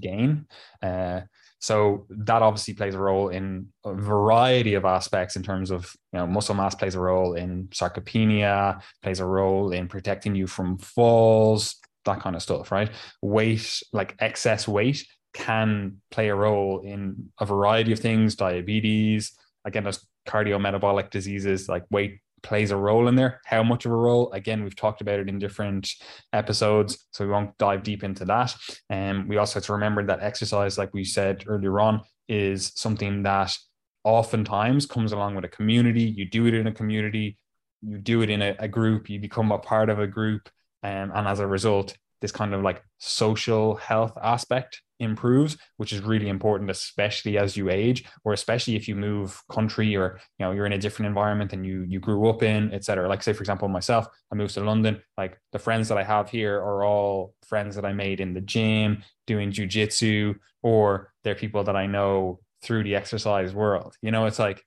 [0.00, 0.46] gain.
[0.82, 1.22] Uh,
[1.60, 6.18] so that obviously plays a role in a variety of aspects in terms of you
[6.18, 10.76] know muscle mass plays a role in sarcopenia, plays a role in protecting you from
[10.76, 12.90] falls, that kind of stuff, right?
[13.22, 19.82] Weight, like excess weight, can play a role in a variety of things, diabetes, again,
[19.82, 23.40] there's cardiometabolic diseases like weight plays a role in there.
[23.46, 24.30] How much of a role?
[24.32, 25.90] Again, we've talked about it in different
[26.32, 28.54] episodes, so we won't dive deep into that.
[28.90, 32.72] And um, we also have to remember that exercise, like we said earlier on, is
[32.76, 33.56] something that
[34.04, 36.02] oftentimes comes along with a community.
[36.02, 37.38] You do it in a community,
[37.80, 40.50] you do it in a, a group, you become a part of a group,
[40.84, 46.00] um, and as a result, this kind of like social health aspect improves which is
[46.00, 50.52] really important especially as you age or especially if you move country or you know
[50.52, 53.42] you're in a different environment than you you grew up in etc like say for
[53.42, 57.34] example myself i moved to london like the friends that i have here are all
[57.44, 60.32] friends that i made in the gym doing jiu-jitsu
[60.62, 63.96] or they're people that i know through the exercise world.
[64.02, 64.64] You know it's like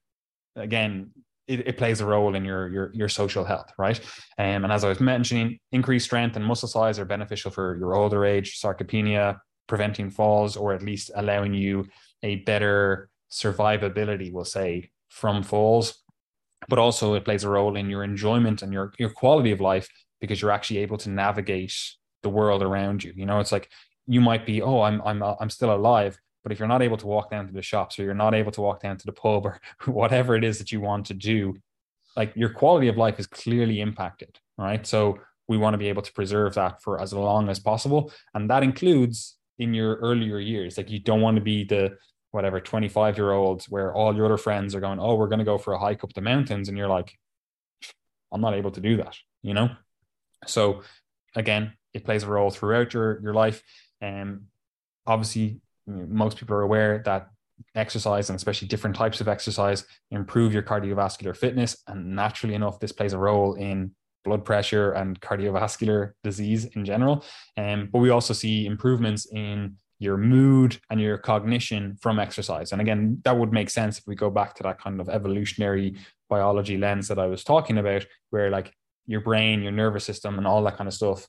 [0.55, 1.11] again
[1.47, 3.99] it, it, plays a role in your your your social health, right?
[4.37, 7.95] Um, and as I was mentioning, increased strength and muscle size are beneficial for your
[7.95, 11.87] older age, sarcopenia, preventing falls or at least allowing you
[12.23, 16.03] a better survivability, we'll say, from falls.
[16.67, 19.87] But also it plays a role in your enjoyment and your, your quality of life
[20.19, 21.73] because you're actually able to navigate
[22.23, 23.13] the world around you.
[23.15, 23.69] You know, it's like
[24.07, 26.17] you might be, oh, I'm I'm I'm still alive,
[26.47, 28.53] but if you're not able to walk down to the shops or you're not able
[28.53, 31.53] to walk down to the pub or whatever it is that you want to do,
[32.15, 34.87] like your quality of life is clearly impacted, right?
[34.87, 35.19] So
[35.49, 38.13] we want to be able to preserve that for as long as possible.
[38.33, 40.77] And that includes in your earlier years.
[40.77, 41.97] Like you don't want to be the
[42.31, 45.43] whatever 25 year olds where all your other friends are going, Oh, we're going to
[45.43, 46.69] go for a hike up the mountains.
[46.69, 47.13] And you're like,
[48.31, 49.71] I'm not able to do that, you know?
[50.45, 50.83] So
[51.35, 53.61] again, it plays a role throughout your, your life.
[53.99, 54.41] And um,
[55.05, 57.29] obviously, most people are aware that
[57.75, 61.81] exercise and especially different types of exercise improve your cardiovascular fitness.
[61.87, 63.91] And naturally enough, this plays a role in
[64.23, 67.23] blood pressure and cardiovascular disease in general.
[67.57, 72.71] Um, but we also see improvements in your mood and your cognition from exercise.
[72.71, 75.95] And again, that would make sense if we go back to that kind of evolutionary
[76.29, 78.73] biology lens that I was talking about, where like
[79.07, 81.25] your brain, your nervous system, and all that kind of stuff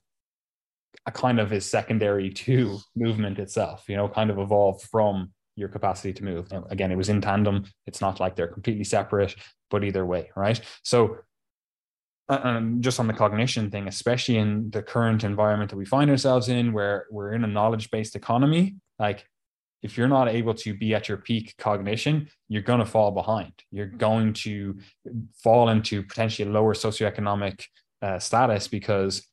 [1.13, 6.13] kind of is secondary to movement itself, you know, kind of evolved from your capacity
[6.13, 6.53] to move.
[6.71, 7.65] Again, it was in tandem.
[7.87, 9.35] It's not like they're completely separate,
[9.71, 10.61] but either way, right?
[10.83, 11.19] So
[12.29, 16.49] and just on the cognition thing, especially in the current environment that we find ourselves
[16.49, 19.27] in, where we're in a knowledge based economy, like
[19.83, 23.53] if you're not able to be at your peak cognition, you're going to fall behind.
[23.71, 24.79] You're going to
[25.43, 27.65] fall into potentially a lower socioeconomic
[28.03, 29.27] uh, status because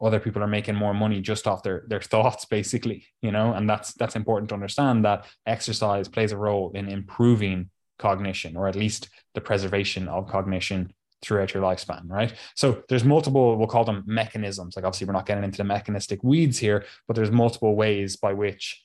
[0.00, 3.06] other people are making more money just off their their thoughts, basically.
[3.22, 7.70] You know, and that's that's important to understand that exercise plays a role in improving
[7.98, 10.92] cognition, or at least the preservation of cognition
[11.22, 12.32] throughout your lifespan, right?
[12.54, 14.74] So there's multiple, we'll call them mechanisms.
[14.74, 18.32] Like obviously, we're not getting into the mechanistic weeds here, but there's multiple ways by
[18.32, 18.84] which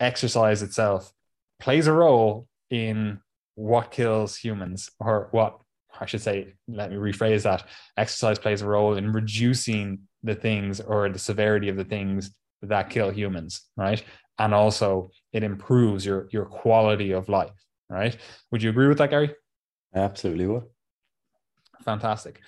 [0.00, 1.12] exercise itself
[1.60, 3.20] plays a role in
[3.56, 5.60] what kills humans, or what
[6.00, 7.64] I should say, let me rephrase that.
[7.96, 12.30] Exercise plays a role in reducing the things or the severity of the things
[12.62, 14.02] that kill humans, right?
[14.38, 17.52] And also it improves your your quality of life,
[17.88, 18.16] right?
[18.50, 19.34] Would you agree with that, Gary?
[19.94, 20.64] I absolutely would
[21.84, 22.40] fantastic.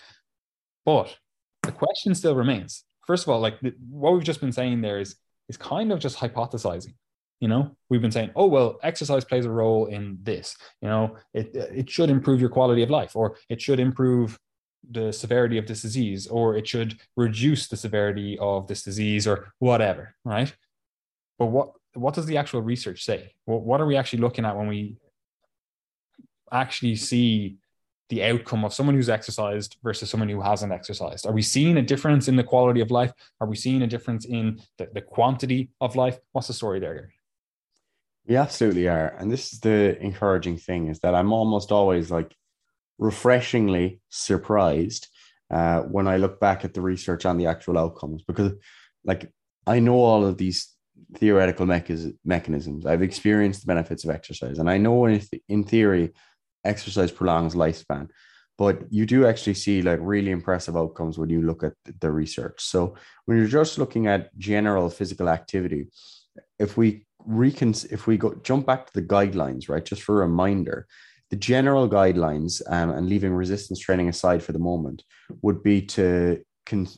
[0.84, 1.16] But
[1.62, 2.84] the question still remains.
[3.07, 5.16] First of all, like the, what we've just been saying there is
[5.49, 6.94] is kind of just hypothesizing.
[7.41, 10.57] You know, we've been saying, oh well, exercise plays a role in this.
[10.80, 14.39] You know, it it should improve your quality of life, or it should improve
[14.91, 19.53] the severity of this disease, or it should reduce the severity of this disease, or
[19.59, 20.55] whatever, right?
[21.39, 23.32] But what what does the actual research say?
[23.45, 24.97] What, what are we actually looking at when we
[26.53, 27.57] actually see
[28.09, 31.26] the outcome of someone who's exercised versus someone who hasn't exercised?
[31.26, 33.12] Are we seeing a difference in the quality of life?
[33.41, 36.18] Are we seeing a difference in the, the quantity of life?
[36.32, 37.12] What's the story there?
[38.29, 39.14] We absolutely are.
[39.18, 42.35] And this is the encouraging thing is that I'm almost always like
[42.99, 45.09] refreshingly surprised
[45.51, 48.53] uh, when I look back at the research on the actual outcomes because
[49.05, 49.31] like
[49.66, 50.72] I know all of these
[51.16, 52.87] theoretical mechanisms.
[52.87, 56.12] I've experienced the benefits of exercise and I know in, in theory
[56.64, 58.09] exercise prolongs lifespan.
[58.59, 62.61] but you do actually see like really impressive outcomes when you look at the research.
[62.61, 62.97] So
[63.27, 65.87] when you're just looking at general physical activity,
[66.59, 70.27] if we recon if we go jump back to the guidelines, right, just for a
[70.27, 70.87] reminder,
[71.31, 75.03] the general guidelines um, and leaving resistance training aside for the moment
[75.43, 76.89] would be to con-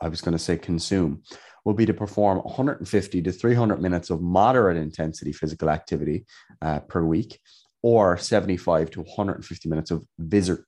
[0.00, 1.22] I was going to say consume
[1.64, 6.24] would be to perform 150 to 300 minutes of moderate intensity physical activity
[6.62, 7.38] uh, per week
[7.82, 10.58] or 75 to 150 minutes of vis-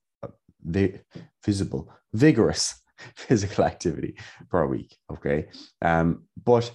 [0.63, 1.01] vi-
[1.45, 2.75] visible vigorous
[3.17, 4.17] physical activity
[4.51, 5.49] per week okay?
[5.83, 6.71] Um, but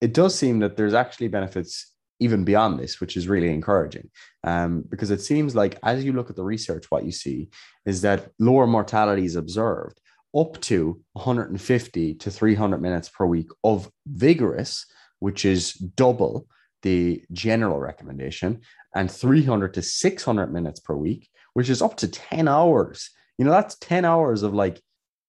[0.00, 4.10] it does seem that there's actually benefits even beyond this, which is really encouraging.
[4.44, 7.48] Um, because it seems like as you look at the research, what you see
[7.86, 10.00] is that lower mortality is observed
[10.36, 14.86] up to 150 to 300 minutes per week of vigorous,
[15.20, 16.46] which is double
[16.82, 18.60] the general recommendation,
[18.94, 23.10] and 300 to 600 minutes per week, which is up to 10 hours.
[23.38, 24.80] You know, that's 10 hours of like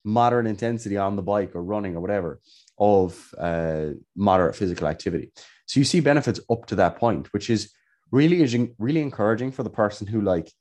[0.03, 2.39] moderate intensity on the bike or running or whatever
[2.78, 5.32] of uh, moderate physical activity.
[5.65, 7.71] So you see benefits up to that point, which is
[8.11, 10.51] really really encouraging for the person who like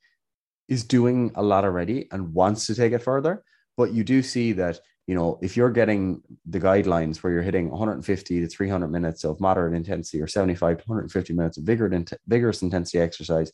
[0.67, 3.43] is doing a lot already and wants to take it further.
[3.77, 7.69] But you do see that you know if you're getting the guidelines where you're hitting
[7.69, 12.61] 150 to 300 minutes of moderate intensity or 75 to 150 minutes of vigorous, vigorous
[12.61, 13.51] intensity exercise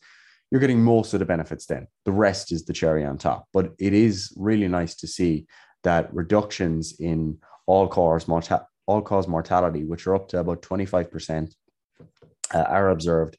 [0.49, 3.73] you're getting most of the benefits then the rest is the cherry on top but
[3.79, 5.45] it is really nice to see
[5.83, 7.37] that reductions in
[7.71, 11.55] all cause morta- all cause mortality, which are up to about 25%,
[12.53, 13.37] uh, are observed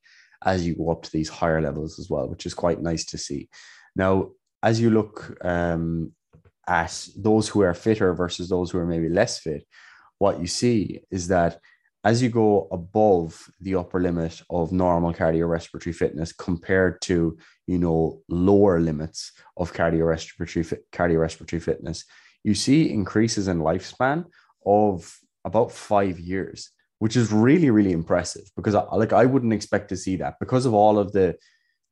[0.52, 3.18] as you go up to these higher levels as well, which is quite nice to
[3.18, 3.50] see.
[3.94, 4.30] Now,
[4.62, 6.12] as you look um,
[6.66, 9.66] at those who are fitter versus those who are maybe less fit,
[10.18, 11.58] what you see is that
[12.04, 13.30] as you go above
[13.60, 20.64] the upper limit of normal cardiorespiratory fitness compared to you know lower limits of cardiorespiratory
[20.92, 22.04] cardiorespiratory fitness
[22.44, 24.26] you see increases in lifespan
[24.64, 29.88] of about five years, which is really, really impressive because I, like I wouldn't expect
[29.90, 31.36] to see that because of all of the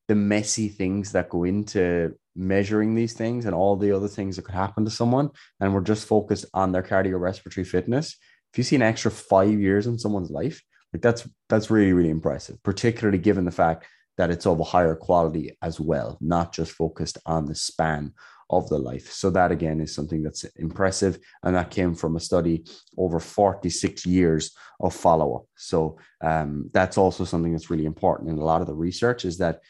[0.08, 4.44] the messy things that go into measuring these things and all the other things that
[4.44, 5.30] could happen to someone.
[5.60, 8.16] And we're just focused on their cardiorespiratory fitness.
[8.52, 10.60] If you see an extra five years in someone's life,
[10.92, 13.86] like that's that's really, really impressive, particularly given the fact
[14.18, 18.12] that it's of a higher quality as well, not just focused on the span
[18.50, 19.10] of the life.
[19.10, 21.18] So that again is something that's impressive.
[21.42, 22.64] And that came from a study
[22.96, 25.44] over 46 years of follow-up.
[25.56, 29.38] So um, that's also something that's really important in a lot of the research is
[29.38, 29.60] that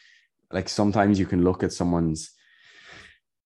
[0.51, 2.31] like sometimes you can look at someone's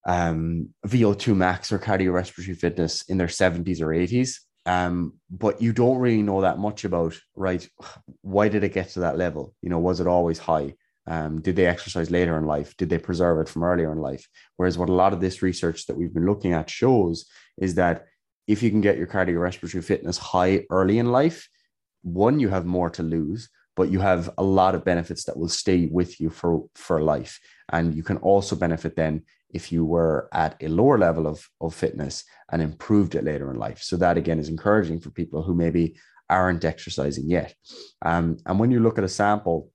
[0.08, 4.40] um, VO2 max or cardiorespiratory fitness in their 70s or 80s.
[4.68, 7.68] Um, but you don't really know that much about, right?
[8.22, 9.54] Why did it get to that level?
[9.62, 10.76] You know, was it always high?
[11.08, 12.76] Um, did they exercise later in life?
[12.78, 14.28] Did they preserve it from earlier in life?
[14.58, 17.26] Whereas what a lot of this research that we've been looking at shows
[17.58, 18.06] is that
[18.48, 21.48] if you can get your cardiorespiratory fitness high early in life,
[22.02, 25.50] one, you have more to lose, but you have a lot of benefits that will
[25.50, 27.40] stay with you for, for life.
[27.70, 31.74] And you can also benefit then if you were at a lower level of, of
[31.74, 33.82] fitness and improved it later in life.
[33.82, 35.96] So that again is encouraging for people who maybe
[36.30, 37.56] aren't exercising yet.
[38.04, 39.72] Um, and when you look at a sample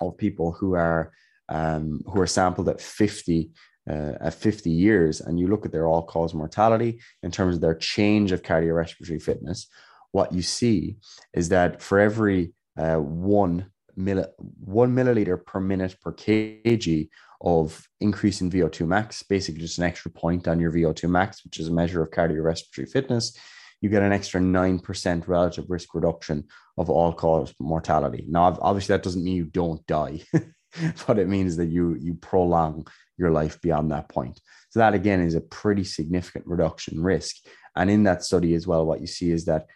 [0.00, 1.12] of people who are
[1.48, 3.50] um, who are sampled at 50
[3.88, 7.74] uh, at 50 years and you look at their all-cause mortality in terms of their
[7.74, 9.68] change of cardiorespiratory fitness
[10.12, 10.96] what you see
[11.34, 13.66] is that for every uh, one
[13.96, 14.32] mill-
[14.64, 17.08] one milliliter per minute per kg
[17.40, 21.58] of increase in VO2 max, basically just an extra point on your VO2 max, which
[21.58, 23.36] is a measure of cardiorespiratory fitness,
[23.84, 26.44] you get an extra 9% relative risk reduction
[26.78, 28.24] of all cause mortality.
[28.26, 30.22] Now, obviously, that doesn't mean you don't die,
[31.06, 32.86] but it means that you, you prolong
[33.18, 34.40] your life beyond that point.
[34.70, 37.36] So, that again is a pretty significant reduction risk.
[37.76, 39.66] And in that study as well, what you see is that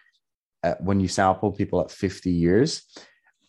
[0.62, 2.84] uh, when you sample people at 50 years,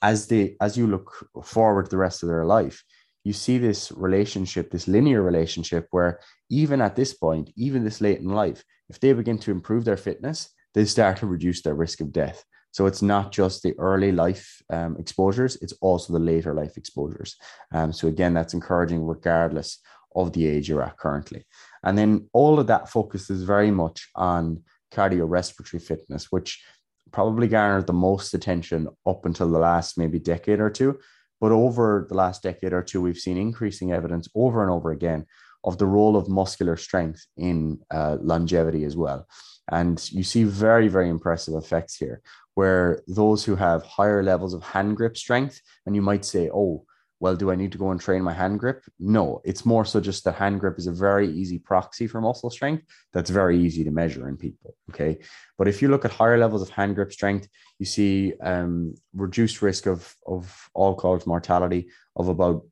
[0.01, 2.84] as they as you look forward the rest of their life,
[3.24, 8.20] you see this relationship, this linear relationship, where even at this point, even this late
[8.20, 12.02] in life, if they begin to improve their fitness, they start to reduce their risk
[12.02, 12.44] of death.
[12.72, 17.36] So it's not just the early life um, exposures, it's also the later life exposures.
[17.74, 19.80] Um, so again, that's encouraging regardless
[20.16, 21.46] of the age you're at currently.
[21.84, 24.64] And then all of that focuses very much on
[24.94, 26.64] cardiorespiratory fitness, which
[27.12, 31.00] probably garnered the most attention up until the last maybe decade or two.
[31.42, 35.26] But over the last decade or two, we've seen increasing evidence over and over again
[35.64, 39.28] of the role of muscular strength in uh, longevity as well.
[39.72, 42.22] And you see very, very impressive effects here,
[42.55, 46.86] where those who have higher levels of hand grip strength, and you might say, oh,
[47.22, 48.82] well, do I need to go and train my hand grip?
[48.97, 52.49] No, it's more so just that hand grip is a very easy proxy for muscle
[52.49, 54.76] strength that's very easy to measure in people.
[54.89, 55.20] Okay.
[55.57, 59.62] But if you look at higher levels of hand grip strength, you see um, reduced
[59.62, 62.64] risk of, of all cause mortality of about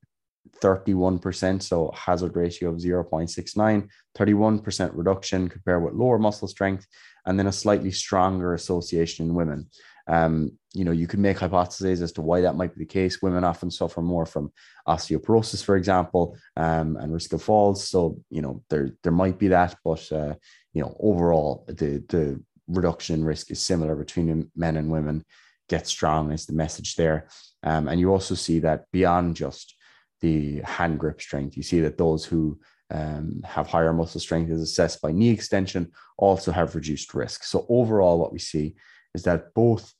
[0.61, 3.87] 31%, so hazard ratio of 0.69,
[4.17, 6.87] 31% reduction compared with lower muscle strength,
[7.25, 9.69] and then a slightly stronger association in women.
[10.07, 13.21] Um, you know, you could make hypotheses as to why that might be the case.
[13.21, 14.51] Women often suffer more from
[14.87, 17.87] osteoporosis, for example, um, and risk of falls.
[17.87, 20.35] So, you know, there there might be that, but uh,
[20.73, 25.25] you know, overall, the the reduction risk is similar between men and women.
[25.67, 27.27] Get strong is the message there,
[27.63, 29.75] um, and you also see that beyond just
[30.21, 32.59] the hand grip strength, you see that those who
[32.89, 37.43] um, have higher muscle strength as assessed by knee extension also have reduced risk.
[37.43, 38.75] So overall, what we see
[39.13, 39.93] is that both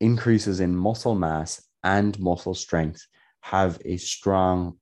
[0.00, 3.06] increases in muscle mass and muscle strength
[3.40, 4.78] have a strong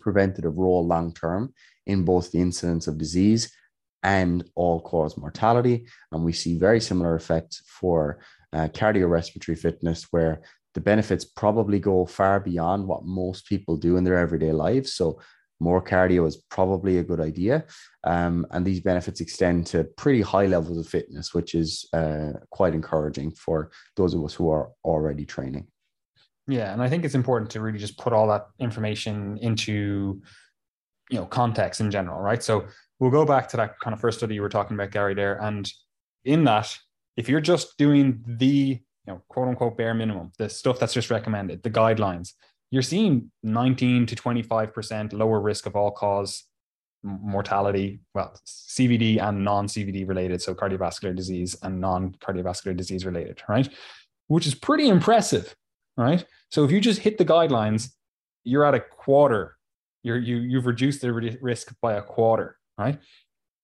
[0.00, 1.52] preventative role long term
[1.86, 3.52] in both the incidence of disease
[4.02, 5.86] and all cause mortality.
[6.12, 8.20] And we see very similar effects for
[8.52, 10.42] uh, cardiorespiratory fitness, where
[10.74, 14.94] the benefits probably go far beyond what most people do in their everyday lives.
[14.94, 15.20] So,
[15.62, 17.66] more cardio is probably a good idea.
[18.04, 22.74] Um, and these benefits extend to pretty high levels of fitness, which is uh, quite
[22.74, 25.66] encouraging for those of us who are already training.
[26.46, 30.22] Yeah, and I think it's important to really just put all that information into
[31.10, 32.42] you know context in general, right?
[32.42, 32.66] So
[32.98, 35.40] we'll go back to that kind of first study you were talking about, Gary, there,
[35.42, 35.70] and
[36.24, 36.74] in that,
[37.16, 38.80] if you're just doing the
[39.10, 42.32] know quote unquote bare minimum, the stuff that's just recommended, the guidelines,
[42.70, 46.44] you're seeing 19 to 25% lower risk of all cause
[47.02, 53.42] mortality, well, CVD and non CVD related, so cardiovascular disease and non cardiovascular disease related,
[53.48, 53.68] right?
[54.28, 55.54] Which is pretty impressive,
[55.96, 56.24] right?
[56.50, 57.90] So if you just hit the guidelines,
[58.44, 59.56] you're at a quarter.
[60.02, 62.98] You're, you you've reduced the risk by a quarter, right?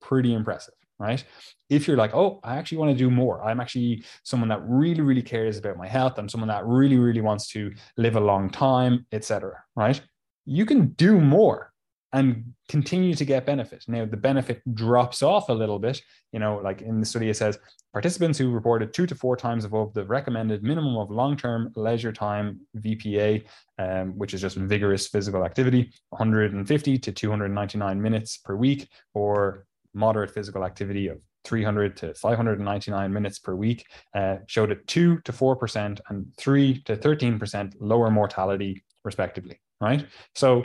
[0.00, 1.22] Pretty impressive right?
[1.68, 5.00] If you're like, oh, I actually want to do more, I'm actually someone that really,
[5.00, 6.14] really cares about my health.
[6.18, 9.62] I'm someone that really, really wants to live a long time, etc.
[9.74, 10.00] Right?
[10.44, 11.72] You can do more
[12.12, 13.84] and continue to get benefit.
[13.88, 16.00] Now, the benefit drops off a little bit.
[16.32, 17.58] You know, like in the study, it says
[17.92, 22.12] participants who reported two to four times above the recommended minimum of long term leisure
[22.12, 23.44] time VPA,
[23.78, 29.66] um, which is just vigorous physical activity, 150 to 299 minutes per week, or
[29.96, 35.32] moderate physical activity of 300 to 599 minutes per week uh, showed a 2 to
[35.32, 39.60] 4% and 3 to 13% lower mortality, respectively.
[39.80, 40.06] Right.
[40.34, 40.64] So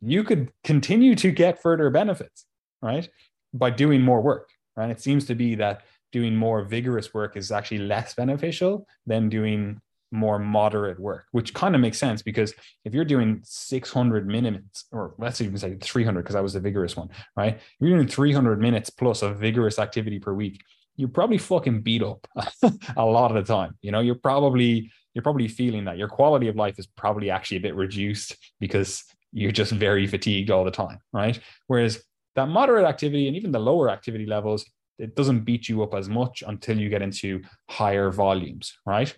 [0.00, 2.46] you could continue to get further benefits,
[2.82, 3.08] right,
[3.52, 4.50] by doing more work.
[4.76, 4.90] Right.
[4.90, 9.80] It seems to be that doing more vigorous work is actually less beneficial than doing
[10.14, 12.54] more moderate work, which kind of makes sense because
[12.84, 16.96] if you're doing 600 minutes, or let's even say 300, because that was the vigorous
[16.96, 17.56] one, right?
[17.56, 20.62] If you're doing 300 minutes plus of vigorous activity per week,
[20.96, 22.26] you're probably fucking beat up
[22.96, 23.76] a lot of the time.
[23.82, 27.58] You know, you're probably you're probably feeling that your quality of life is probably actually
[27.58, 31.38] a bit reduced because you're just very fatigued all the time, right?
[31.66, 32.02] Whereas
[32.36, 34.64] that moderate activity and even the lower activity levels,
[34.98, 39.16] it doesn't beat you up as much until you get into higher volumes, right?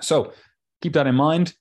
[0.00, 0.32] So
[0.80, 1.54] keep that in mind.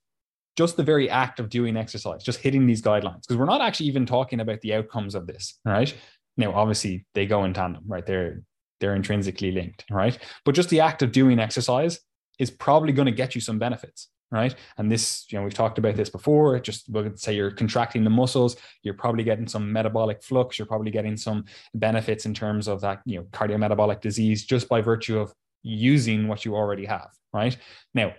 [0.58, 3.88] Just the very act of doing exercise, just hitting these guidelines, because we're not actually
[3.88, 5.96] even talking about the outcomes of this, right?
[6.36, 8.06] Now, obviously, they go in tandem, right?
[8.06, 8.44] They're
[8.82, 10.18] they're intrinsically linked, right?
[10.44, 12.00] But just the act of doing exercise
[12.40, 14.54] is probably going to get you some benefits, right?
[14.78, 16.60] And this, you know, we've talked about this before.
[16.60, 21.16] Just say you're contracting the muscles, you're probably getting some metabolic flux, you're probably getting
[21.16, 25.34] some benefits in terms of that, you know, cardiometabolic disease just by virtue of
[25.64, 27.58] using what you already have, right?
[27.94, 28.14] Now,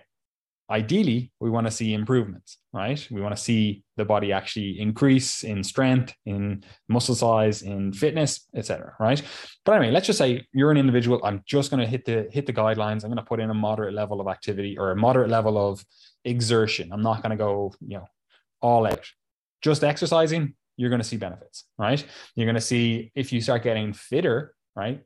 [0.69, 3.05] ideally, we want to see improvements, right?
[3.11, 8.47] We want to see the body actually increase in strength, in muscle size, in fitness,
[8.55, 8.95] etc.
[8.99, 9.21] right?
[9.65, 11.19] But anyway, let's just say you're an individual.
[11.23, 13.03] I'm just going to hit the hit the guidelines.
[13.03, 15.83] I'm going to put in a moderate level of activity or a moderate level of
[16.25, 16.91] exertion.
[16.91, 18.07] I'm not going to go, you know,
[18.61, 19.05] all out.
[19.61, 22.03] Just exercising, you're going to see benefits, right?
[22.35, 25.03] You're going to see if you start getting fitter, right?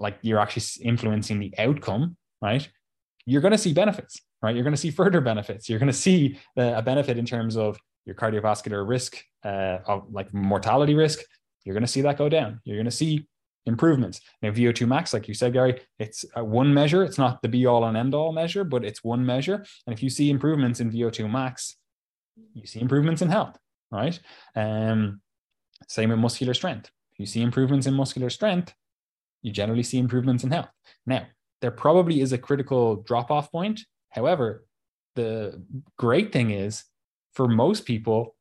[0.00, 2.68] Like you're actually influencing the outcome, right?
[3.26, 4.54] You're going to see benefits, right?
[4.54, 5.68] You're going to see further benefits.
[5.68, 10.32] You're going to see a benefit in terms of your cardiovascular risk, uh, of like
[10.34, 11.20] mortality risk.
[11.64, 12.60] You're going to see that go down.
[12.64, 13.26] You're going to see
[13.66, 14.20] improvements.
[14.42, 17.04] Now, VO2 max, like you said, Gary, it's one measure.
[17.04, 19.64] It's not the be all and end all measure, but it's one measure.
[19.86, 21.76] And if you see improvements in VO2 max,
[22.54, 23.58] you see improvements in health,
[23.90, 24.18] right?
[24.56, 25.20] Um,
[25.88, 26.90] same with muscular strength.
[27.18, 28.74] You see improvements in muscular strength,
[29.42, 30.68] you generally see improvements in health.
[31.06, 31.26] Now,
[31.60, 33.80] there probably is a critical drop off point.
[34.10, 34.64] However,
[35.16, 35.62] the
[35.98, 36.84] great thing is
[37.34, 38.34] for most people,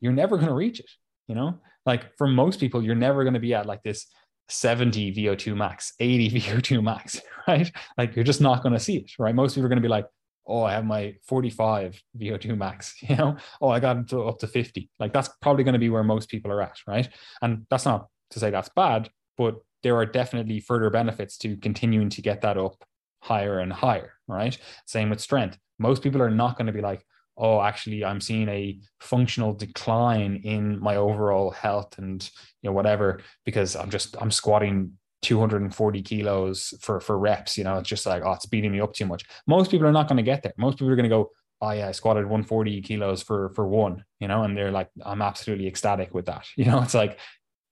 [0.00, 0.90] you're never going to reach it.
[1.28, 4.06] You know, like for most people, you're never going to be at like this
[4.48, 7.70] 70 VO2 max, 80 VO2 max, right?
[7.96, 9.34] Like you're just not going to see it, right?
[9.34, 10.06] Most people are going to be like,
[10.46, 14.90] oh, I have my 45 VO2 max, you know, oh, I got up to 50.
[14.98, 17.08] Like that's probably going to be where most people are at, right?
[17.40, 19.08] And that's not to say that's bad,
[19.38, 22.82] but there are definitely further benefits to continuing to get that up
[23.20, 24.56] higher and higher, right?
[24.86, 25.58] Same with strength.
[25.78, 27.04] Most people are not going to be like,
[27.36, 32.22] oh, actually, I'm seeing a functional decline in my overall health and
[32.60, 37.56] you know whatever because I'm just I'm squatting 240 kilos for for reps.
[37.56, 39.24] You know, it's just like oh, it's beating me up too much.
[39.46, 40.52] Most people are not going to get there.
[40.56, 41.30] Most people are going to go,
[41.60, 44.04] oh yeah, I squatted 140 kilos for for one.
[44.20, 46.46] You know, and they're like, I'm absolutely ecstatic with that.
[46.56, 47.18] You know, it's like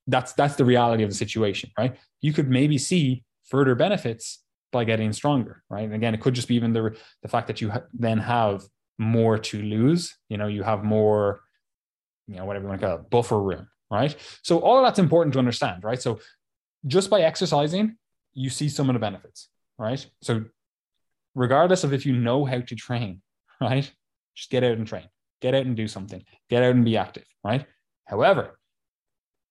[0.06, 1.96] that's that's the reality of the situation, right?
[2.20, 4.42] You could maybe see further benefits
[4.72, 5.84] by getting stronger, right?
[5.84, 8.62] And again, it could just be even the the fact that you ha- then have
[8.98, 10.16] more to lose.
[10.28, 11.40] You know, you have more,
[12.26, 14.14] you know, whatever you want to call it, buffer room, right?
[14.42, 16.00] So all of that's important to understand, right?
[16.00, 16.20] So
[16.86, 17.96] just by exercising,
[18.32, 19.48] you see some of the benefits,
[19.78, 20.04] right?
[20.22, 20.44] So
[21.34, 23.22] regardless of if you know how to train,
[23.60, 23.90] right?
[24.34, 25.08] Just get out and train,
[25.40, 27.66] get out and do something, get out and be active, right?
[28.06, 28.59] However,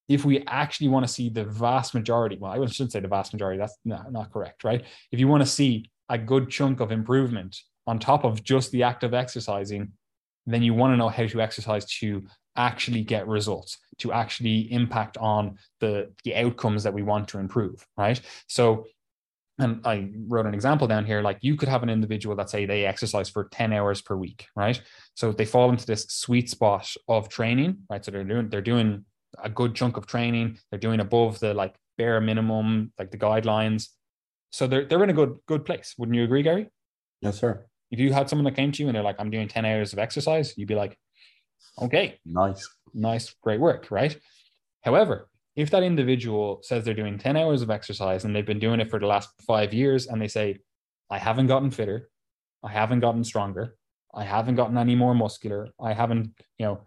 [0.09, 3.31] if we actually want to see the vast majority, well, I shouldn't say the vast
[3.31, 4.83] majority, that's not, not correct, right?
[5.11, 7.55] If you want to see a good chunk of improvement
[7.85, 9.91] on top of just the act of exercising,
[10.47, 12.23] then you want to know how to exercise to
[12.55, 17.85] actually get results, to actually impact on the, the outcomes that we want to improve,
[17.95, 18.19] right?
[18.47, 18.87] So,
[19.59, 22.65] and I wrote an example down here, like you could have an individual that say
[22.65, 24.81] they exercise for 10 hours per week, right?
[25.13, 28.03] So they fall into this sweet spot of training, right?
[28.03, 29.05] So they're doing, they're doing
[29.37, 30.57] a good chunk of training.
[30.69, 33.89] They're doing above the like bare minimum, like the guidelines.
[34.51, 35.95] So they're they're in a good good place.
[35.97, 36.69] Wouldn't you agree, Gary?
[37.21, 37.65] Yes, sir.
[37.91, 39.93] If you had someone that came to you and they're like, I'm doing 10 hours
[39.93, 40.97] of exercise, you'd be like,
[41.81, 44.17] okay, nice, nice, great work, right?
[44.83, 48.79] However, if that individual says they're doing 10 hours of exercise and they've been doing
[48.79, 50.59] it for the last five years and they say,
[51.09, 52.09] I haven't gotten fitter,
[52.63, 53.75] I haven't gotten stronger,
[54.13, 56.81] I haven't gotten any more muscular, I haven't, you know,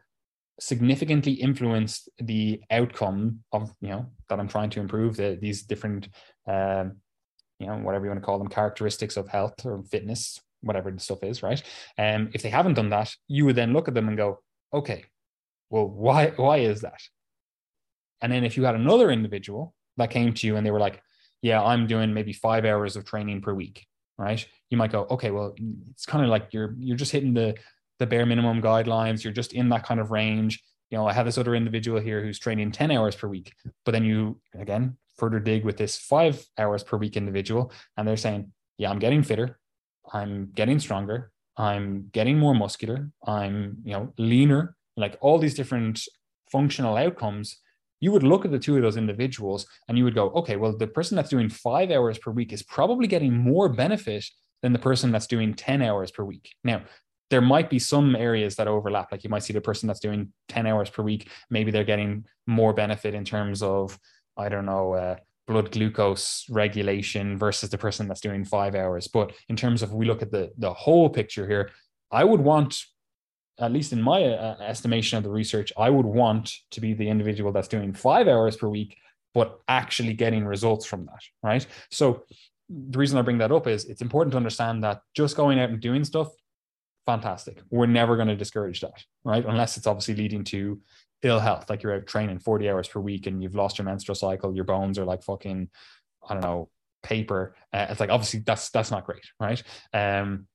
[0.63, 6.09] significantly influenced the outcome of you know that I'm trying to improve the, these different
[6.47, 6.99] um,
[7.59, 11.01] you know whatever you want to call them characteristics of health or fitness whatever the
[11.01, 11.61] stuff is right?
[11.99, 14.39] And um, if they haven't done that you would then look at them and go
[14.73, 15.05] okay
[15.69, 17.01] well why why is that?
[18.21, 21.03] And then if you had another individual that came to you and they were like
[21.43, 23.85] yeah I'm doing maybe 5 hours of training per week
[24.17, 24.47] right?
[24.71, 25.57] You might go okay well
[25.91, 27.57] it's kind of like you're you're just hitting the
[28.03, 29.22] the bare minimum guidelines.
[29.22, 30.62] You're just in that kind of range.
[30.90, 33.92] You know, I have this other individual here who's training 10 hours per week, but
[33.92, 38.53] then you again further dig with this five hours per week individual, and they're saying,
[38.76, 39.59] Yeah, I'm getting fitter,
[40.12, 46.03] I'm getting stronger, I'm getting more muscular, I'm, you know, leaner, like all these different
[46.50, 47.62] functional outcomes
[48.03, 50.76] you would look at the two of those individuals and you would go, okay, well,
[50.76, 54.24] the person that's doing five hours per week is probably getting more benefit
[54.61, 56.50] than the person that's doing 10 hours per week.
[56.64, 56.82] Now,
[57.33, 59.11] there might be some areas that overlap.
[59.11, 62.26] Like you might see the person that's doing 10 hours per week, maybe they're getting
[62.47, 63.99] more benefit in terms of,
[64.37, 65.16] I don't know, uh,
[65.47, 69.09] blood glucose regulation versus the person that's doing five hours.
[69.09, 71.70] But in terms of we look at the the whole picture here,
[72.11, 72.76] I would want,
[73.59, 77.09] at least in my uh, estimation of the research, I would want to be the
[77.09, 78.99] individual that's doing five hours per week,
[79.33, 81.66] but actually getting results from that, right?
[81.91, 82.24] So
[82.68, 85.70] the reason I bring that up is it's important to understand that just going out
[85.70, 86.28] and doing stuff
[87.07, 87.61] fantastic.
[87.70, 89.44] We're never going to discourage that, right?
[89.44, 90.80] Unless it's obviously leading to
[91.22, 94.14] ill health, like you're out training 40 hours per week and you've lost your menstrual
[94.14, 95.68] cycle, your bones are like fucking,
[96.28, 96.68] I don't know,
[97.03, 97.55] paper.
[97.72, 99.62] Uh, it's like obviously that's that's not great, right?
[99.92, 100.46] Um,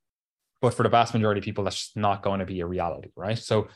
[0.61, 3.09] but for the vast majority of people, that's just not going to be a reality,
[3.15, 3.37] right?
[3.37, 3.67] So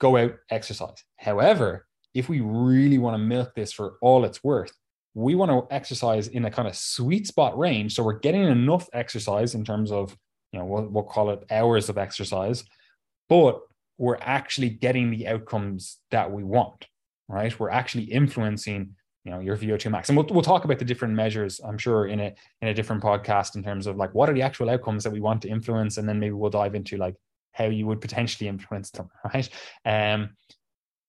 [0.00, 1.04] go out, exercise.
[1.16, 4.72] However, if we really want to milk this for all it's worth,
[5.14, 7.94] we want to exercise in a kind of sweet spot range.
[7.94, 10.16] So we're getting enough exercise in terms of
[10.54, 12.62] you know, we'll, we'll call it hours of exercise,
[13.28, 13.60] but
[13.98, 16.86] we're actually getting the outcomes that we want,
[17.26, 17.58] right?
[17.58, 18.94] We're actually influencing,
[19.24, 20.10] you know, your VO2 max.
[20.10, 23.02] And we'll, we'll talk about the different measures, I'm sure, in a in a different
[23.02, 25.96] podcast in terms of like what are the actual outcomes that we want to influence,
[25.96, 27.16] and then maybe we'll dive into like
[27.50, 29.48] how you would potentially influence them, right?
[29.84, 30.36] Um,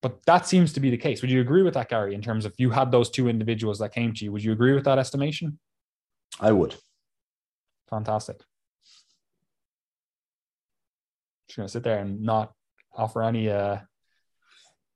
[0.01, 1.21] but that seems to be the case.
[1.21, 2.15] Would you agree with that, Gary?
[2.15, 4.73] In terms of you had those two individuals that came to you, would you agree
[4.73, 5.59] with that estimation?
[6.39, 6.75] I would.
[7.91, 8.41] Fantastic
[11.55, 12.53] just gonna sit there and not
[12.93, 13.77] offer any uh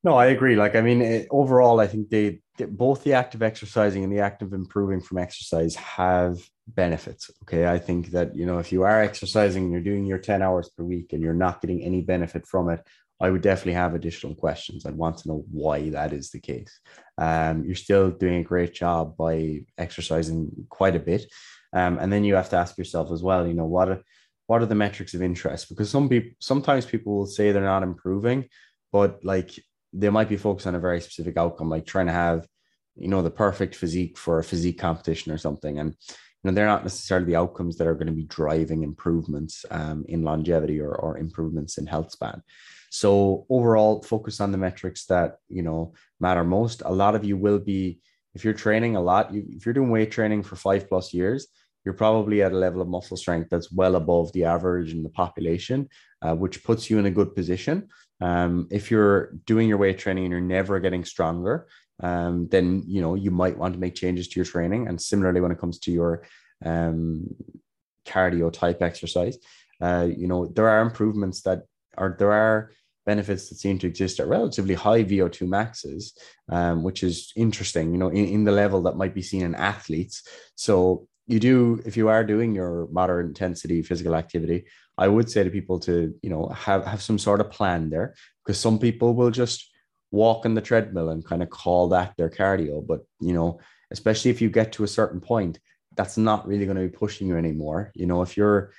[0.04, 3.36] no i agree like i mean it, overall i think they, they, both the act
[3.36, 6.38] of exercising and the act of improving from exercise have
[6.76, 7.32] benefits.
[7.44, 7.68] Okay.
[7.68, 10.84] I think that, you know, if you are exercising, you're doing your 10 hours per
[10.84, 12.86] week and you're not getting any benefit from it,
[13.22, 14.86] I would definitely have additional questions.
[14.86, 16.80] I'd want to know why that is the case.
[17.18, 21.26] Um, you're still doing a great job by exercising quite a bit.
[21.74, 24.02] Um, and then you have to ask yourself as well, you know, what
[24.50, 25.70] what are the metrics of interest?
[25.70, 28.50] Because some people, sometimes people will say they're not improving,
[28.92, 29.52] but like
[29.94, 32.48] they might be focused on a very specific outcome, like trying to have,
[32.96, 35.78] you know, the perfect physique for a physique competition or something.
[35.78, 39.66] And, you know, they're not necessarily the outcomes that are going to be driving improvements
[39.70, 42.42] um, in longevity or, or improvements in health span.
[42.90, 46.82] So overall, focus on the metrics that, you know, matter most.
[46.84, 48.00] A lot of you will be,
[48.34, 51.50] if you're training a lot, you, if you're doing weight training for five plus years,
[51.90, 55.10] you're probably at a level of muscle strength that's well above the average in the
[55.10, 55.90] population,
[56.22, 57.90] uh, which puts you in a good position.
[58.22, 61.68] Um, if you're doing your weight training and you're never getting stronger,
[62.04, 64.88] um, then you know you might want to make changes to your training.
[64.88, 66.28] And similarly, when it comes to your
[66.64, 67.36] um,
[68.06, 69.40] cardio type exercise,
[69.82, 71.64] uh, you know there are improvements that
[71.98, 72.72] are there are
[73.08, 76.16] benefits that seem to exist at relatively high VO2 maxes,
[76.50, 77.92] um, which is interesting.
[77.94, 80.22] You know, in, in the level that might be seen in athletes.
[80.54, 84.66] So you do if you are doing your moderate intensity physical activity
[84.98, 88.16] i would say to people to you know have have some sort of plan there
[88.44, 89.70] because some people will just
[90.12, 92.86] walk on the treadmill and kind of call that their cardio.
[92.86, 93.60] But you know
[93.92, 95.60] especially if you get to a certain point
[95.96, 97.92] that's not really going to be pushing you anymore.
[97.96, 98.72] You know if you're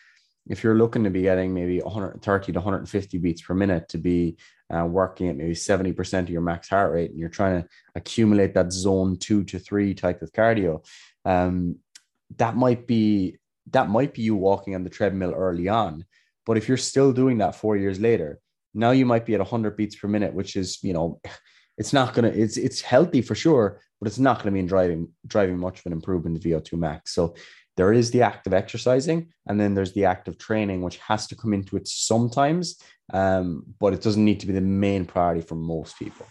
[0.48, 4.36] if you're looking to be getting maybe 130 to 150 beats per minute to be
[4.74, 8.54] uh, working at maybe 70% of your max heart rate and you're trying to accumulate
[8.54, 10.84] that zone two to three type of cardio
[11.24, 11.76] um,
[12.36, 13.38] that might be
[13.70, 16.04] that might be you walking on the treadmill early on.
[16.46, 18.40] But if you're still doing that four years later
[18.74, 21.20] now you might be at 100 beats per minute which is you know
[21.78, 25.08] it's not gonna it's it's healthy for sure but it's not going to mean driving
[25.26, 27.14] driving much of an improvement in vo2 max.
[27.14, 27.34] So
[27.76, 31.26] there is the act of exercising and then there's the act of training which has
[31.28, 32.80] to come into it sometimes
[33.12, 36.26] um, but it doesn't need to be the main priority for most people.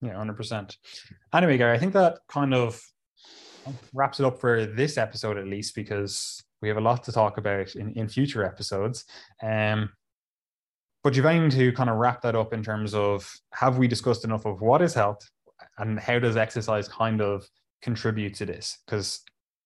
[0.00, 0.76] Yeah 100%
[1.34, 2.80] anyway gary i think that kind of
[3.94, 7.38] wraps it up for this episode at least because we have a lot to talk
[7.38, 9.04] about in, in future episodes.
[9.42, 9.90] Um,
[11.04, 14.24] but you've aimed to kind of wrap that up in terms of have we discussed
[14.24, 15.28] enough of what is health
[15.78, 17.46] and how does exercise kind of
[17.82, 18.78] contribute to this?
[18.84, 19.22] Because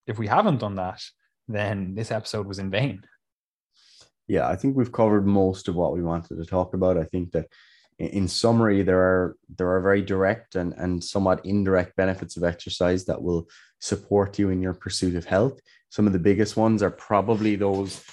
[0.07, 1.03] if we haven't done that,
[1.49, 3.03] then this episode was in vain.
[4.29, 6.97] Yeah, I think we've covered most of what we wanted to talk about.
[6.97, 7.47] I think that
[7.99, 13.05] in summary, there are there are very direct and, and somewhat indirect benefits of exercise
[13.05, 13.49] that will
[13.81, 15.61] support you in your pursuit of health.
[15.91, 18.05] Some of the biggest ones are probably those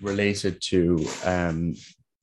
[0.00, 1.74] related to um,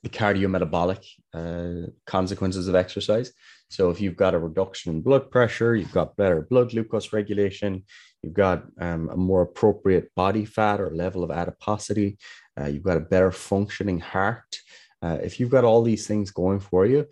[0.04, 3.34] the cardiometabolic uh, consequences of exercise.
[3.70, 7.84] So, if you've got a reduction in blood pressure, you've got better blood glucose regulation,
[8.22, 12.18] you've got um, a more appropriate body fat or level of adiposity,
[12.60, 14.58] uh, you've got a better functioning heart.
[15.02, 17.08] Uh, if you've got all these things going for you,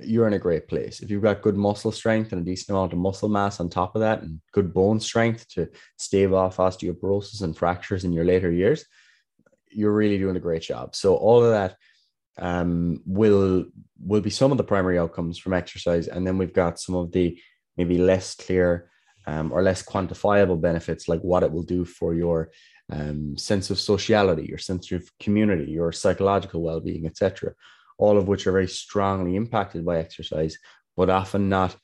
[0.00, 1.00] you're in a great place.
[1.00, 3.94] If you've got good muscle strength and a decent amount of muscle mass on top
[3.94, 5.68] of that, and good bone strength to
[5.98, 8.86] stave off osteoporosis and fractures in your later years,
[9.70, 10.94] you're really doing a great job.
[10.94, 11.76] So all of that
[12.38, 13.66] um, will
[14.04, 17.12] will be some of the primary outcomes from exercise, and then we've got some of
[17.12, 17.38] the
[17.76, 18.90] maybe less clear
[19.26, 22.50] um, or less quantifiable benefits, like what it will do for your
[22.90, 27.54] um, sense of sociality, your sense of community, your psychological well being, etc
[28.02, 30.58] all of which are very strongly impacted by exercise,
[30.96, 31.76] but often not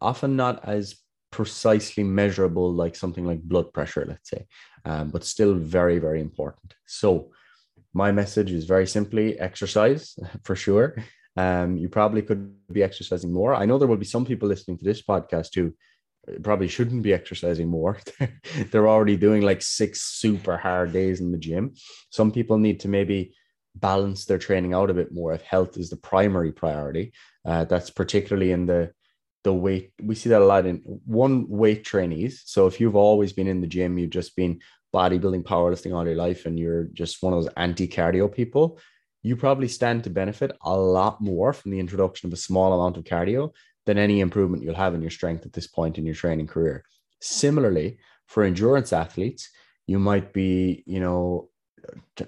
[0.00, 0.96] often not as
[1.32, 4.46] precisely measurable like something like blood pressure, let's say,
[4.84, 6.74] um, but still very, very important.
[6.86, 7.30] So
[7.94, 10.96] my message is very simply exercise for sure.
[11.36, 13.54] Um, you probably could be exercising more.
[13.54, 15.72] I know there will be some people listening to this podcast who
[16.42, 17.98] probably shouldn't be exercising more.
[18.70, 21.74] They're already doing like six super hard days in the gym.
[22.10, 23.34] Some people need to maybe
[23.74, 27.12] balance their training out a bit more if health is the primary priority.
[27.44, 28.92] Uh, that's particularly in the
[29.42, 29.92] the weight.
[30.02, 32.42] We see that a lot in one weight trainees.
[32.44, 34.60] So if you've always been in the gym, you've just been
[34.94, 38.78] bodybuilding, powerlifting all your life, and you're just one of those anti cardio people,
[39.22, 42.96] you probably stand to benefit a lot more from the introduction of a small amount
[42.96, 43.52] of cardio
[43.90, 46.84] than any improvement you'll have in your strength at this point in your training career.
[47.20, 49.50] Similarly, for endurance athletes,
[49.88, 51.48] you might be, you know,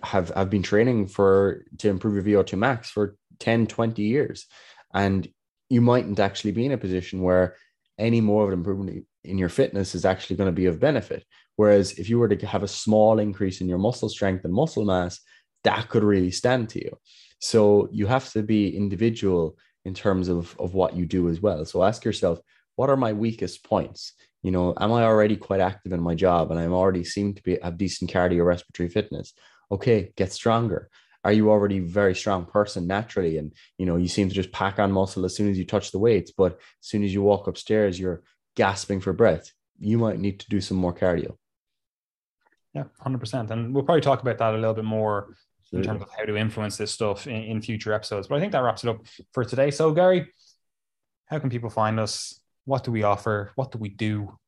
[0.03, 4.47] have have been training for to improve your VO2 max for 10, 20 years.
[4.93, 5.29] And
[5.69, 7.55] you mightn't actually be in a position where
[7.97, 11.25] any more of an improvement in your fitness is actually going to be of benefit.
[11.55, 14.85] Whereas if you were to have a small increase in your muscle strength and muscle
[14.85, 15.21] mass,
[15.63, 16.99] that could really stand to you.
[17.39, 21.65] So you have to be individual in terms of, of what you do as well.
[21.65, 22.41] So ask yourself,
[22.77, 24.13] what are my weakest points?
[24.43, 27.43] You know, am I already quite active in my job and I'm already seem to
[27.43, 29.33] be have decent cardiorespiratory fitness?
[29.71, 30.89] Okay, get stronger.
[31.25, 33.39] Are you already a very strong person naturally?
[33.39, 35.93] And you know, you seem to just pack on muscle as soon as you touch
[35.93, 38.23] the weights, but as soon as you walk upstairs, you're
[38.57, 39.53] gasping for breath.
[39.79, 41.37] You might need to do some more cardio.
[42.75, 43.51] Yeah, hundred percent.
[43.51, 45.37] And we'll probably talk about that a little bit more
[45.73, 48.29] in terms of how to influence this stuff in, in future episodes.
[48.29, 49.71] But I think that wraps it up for today.
[49.71, 50.33] So, Gary,
[51.27, 52.39] how can people find us?
[52.65, 53.53] What do we offer?
[53.55, 54.39] What do we do?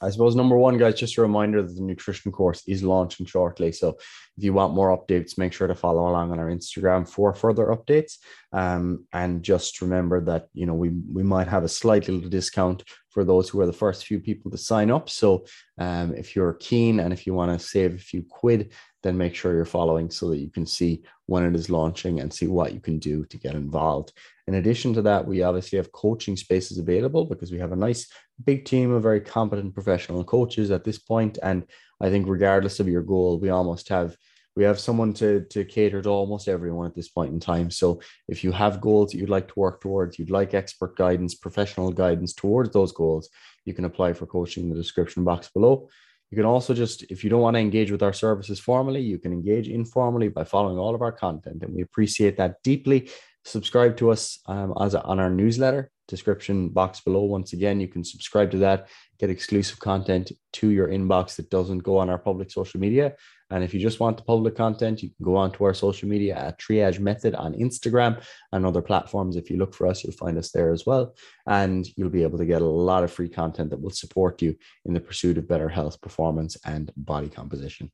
[0.00, 3.70] I suppose number one, guys, just a reminder that the nutrition course is launching shortly.
[3.72, 3.90] So
[4.36, 7.66] if you want more updates, make sure to follow along on our Instagram for further
[7.66, 8.18] updates.
[8.52, 12.82] Um, and just remember that you know we we might have a slight little discount
[13.14, 15.08] for those who are the first few people to sign up.
[15.08, 15.46] So
[15.78, 18.72] um, if you're keen and if you want to save a few quid,
[19.04, 22.32] then make sure you're following so that you can see when it is launching and
[22.32, 24.12] see what you can do to get involved.
[24.48, 28.10] In addition to that, we obviously have coaching spaces available because we have a nice
[28.44, 31.38] big team of very competent professional coaches at this point.
[31.42, 31.64] And
[32.00, 34.16] I think regardless of your goal, we almost have
[34.56, 37.70] we have someone to to cater to almost everyone at this point in time.
[37.70, 41.34] So if you have goals that you'd like to work towards, you'd like expert guidance,
[41.34, 43.28] professional guidance towards those goals,
[43.64, 45.88] you can apply for coaching in the description box below.
[46.30, 49.18] You can also just, if you don't want to engage with our services formally, you
[49.18, 51.62] can engage informally by following all of our content.
[51.62, 53.08] And we appreciate that deeply.
[53.44, 57.22] Subscribe to us um, as a, on our newsletter description box below.
[57.22, 58.88] Once again, you can subscribe to that,
[59.20, 63.14] get exclusive content to your inbox that doesn't go on our public social media.
[63.50, 66.08] And if you just want the public content, you can go on to our social
[66.08, 68.22] media at Triage Method on Instagram
[68.52, 69.36] and other platforms.
[69.36, 71.14] If you look for us, you'll find us there as well.
[71.46, 74.56] And you'll be able to get a lot of free content that will support you
[74.86, 77.90] in the pursuit of better health, performance, and body composition.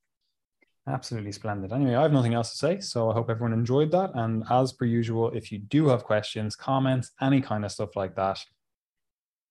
[0.87, 1.73] Absolutely splendid.
[1.73, 2.81] Anyway, I have nothing else to say.
[2.81, 4.13] So I hope everyone enjoyed that.
[4.15, 8.17] And as per usual, if you do have questions, comments, any kind of stuff like
[8.17, 8.43] that,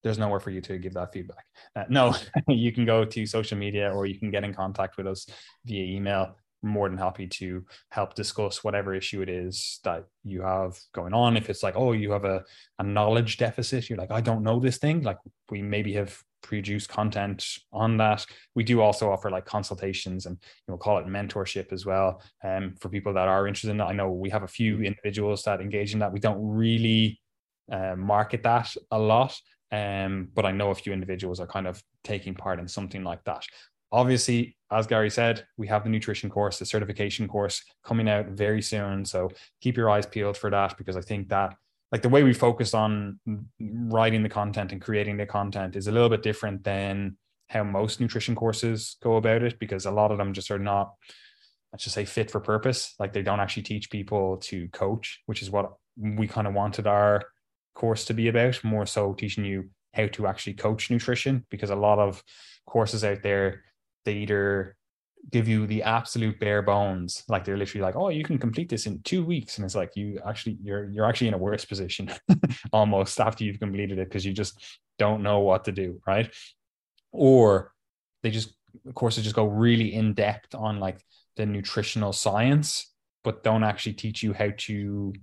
[0.03, 1.45] there's nowhere for you to give that feedback.
[1.76, 2.15] Uh, no,
[2.47, 5.27] you can go to social media or you can get in contact with us
[5.65, 6.35] via email.
[6.61, 11.38] more than happy to help discuss whatever issue it is that you have going on.
[11.38, 12.43] If it's like, oh, you have a,
[12.80, 15.01] a knowledge deficit, you're like, I don't know this thing.
[15.01, 15.19] Like
[15.49, 18.26] we maybe have produced content on that.
[18.55, 22.21] We do also offer like consultations and you know call it mentorship as well.
[22.43, 23.88] Um, for people that are interested in that.
[23.88, 26.13] I know we have a few individuals that engage in that.
[26.13, 27.19] We don't really
[27.71, 29.38] uh, market that a lot,
[29.71, 33.23] um, but I know a few individuals are kind of taking part in something like
[33.25, 33.45] that.
[33.91, 38.61] Obviously, as Gary said, we have the nutrition course, the certification course coming out very
[38.61, 39.03] soon.
[39.05, 39.29] So
[39.61, 41.55] keep your eyes peeled for that because I think that
[41.91, 43.19] like the way we focus on
[43.59, 47.17] writing the content and creating the content is a little bit different than
[47.47, 50.93] how most nutrition courses go about it because a lot of them just are not
[51.73, 55.41] let's just say fit for purpose like they don't actually teach people to coach which
[55.41, 57.23] is what we kind of wanted our
[57.80, 61.76] course to be about, more so teaching you how to actually coach nutrition because a
[61.76, 62.22] lot of
[62.68, 63.64] courses out there,
[64.06, 64.76] they either
[65.31, 68.85] give you the absolute bare bones like they're literally like oh you can complete this
[68.85, 72.10] in two weeks and it's like you actually you're you're actually in a worse position
[72.72, 74.57] almost after you've completed it because you just
[74.97, 76.34] don't know what to do right?
[77.11, 77.73] Or
[78.23, 78.53] they just
[78.88, 80.99] of course they just go really in depth on like
[81.35, 82.93] the nutritional science
[83.23, 85.14] but don't actually teach you how to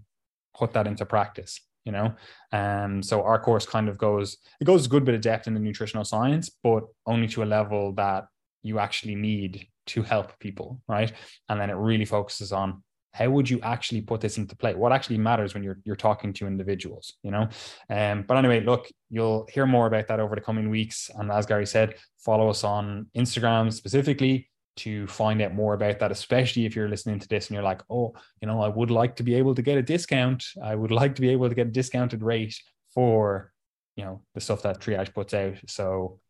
[0.55, 2.15] put that into practice you know?
[2.53, 5.55] Um so our course kind of goes it goes a good bit of depth in
[5.55, 8.27] the nutritional science but only to a level that
[8.63, 11.13] you actually need to help people right?
[11.49, 12.83] And then it really focuses on
[13.13, 14.75] how would you actually put this into play?
[14.75, 17.49] What actually matters when you're you're talking to individuals you know?
[17.89, 21.11] Um but anyway look you'll hear more about that over the coming weeks.
[21.17, 26.12] And as gary said follow us on instagram specifically to find out more about that,
[26.12, 29.16] especially if you're listening to this and you're like, oh, you know, I would like
[29.16, 30.44] to be able to get a discount.
[30.62, 32.59] I would like to be able to get a discounted rate
[32.93, 33.53] for,
[33.97, 35.57] you know, the stuff that Triage puts out.
[35.66, 36.20] So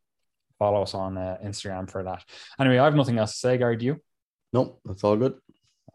[0.59, 2.25] follow us on uh, Instagram for that.
[2.59, 3.77] Anyway, I have nothing else to say, Gary.
[3.77, 4.01] Do you?
[4.53, 5.35] Nope, that's all good.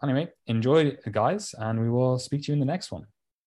[0.03, 3.06] Anyway, enjoy, guys, and we will speak to you in the next one.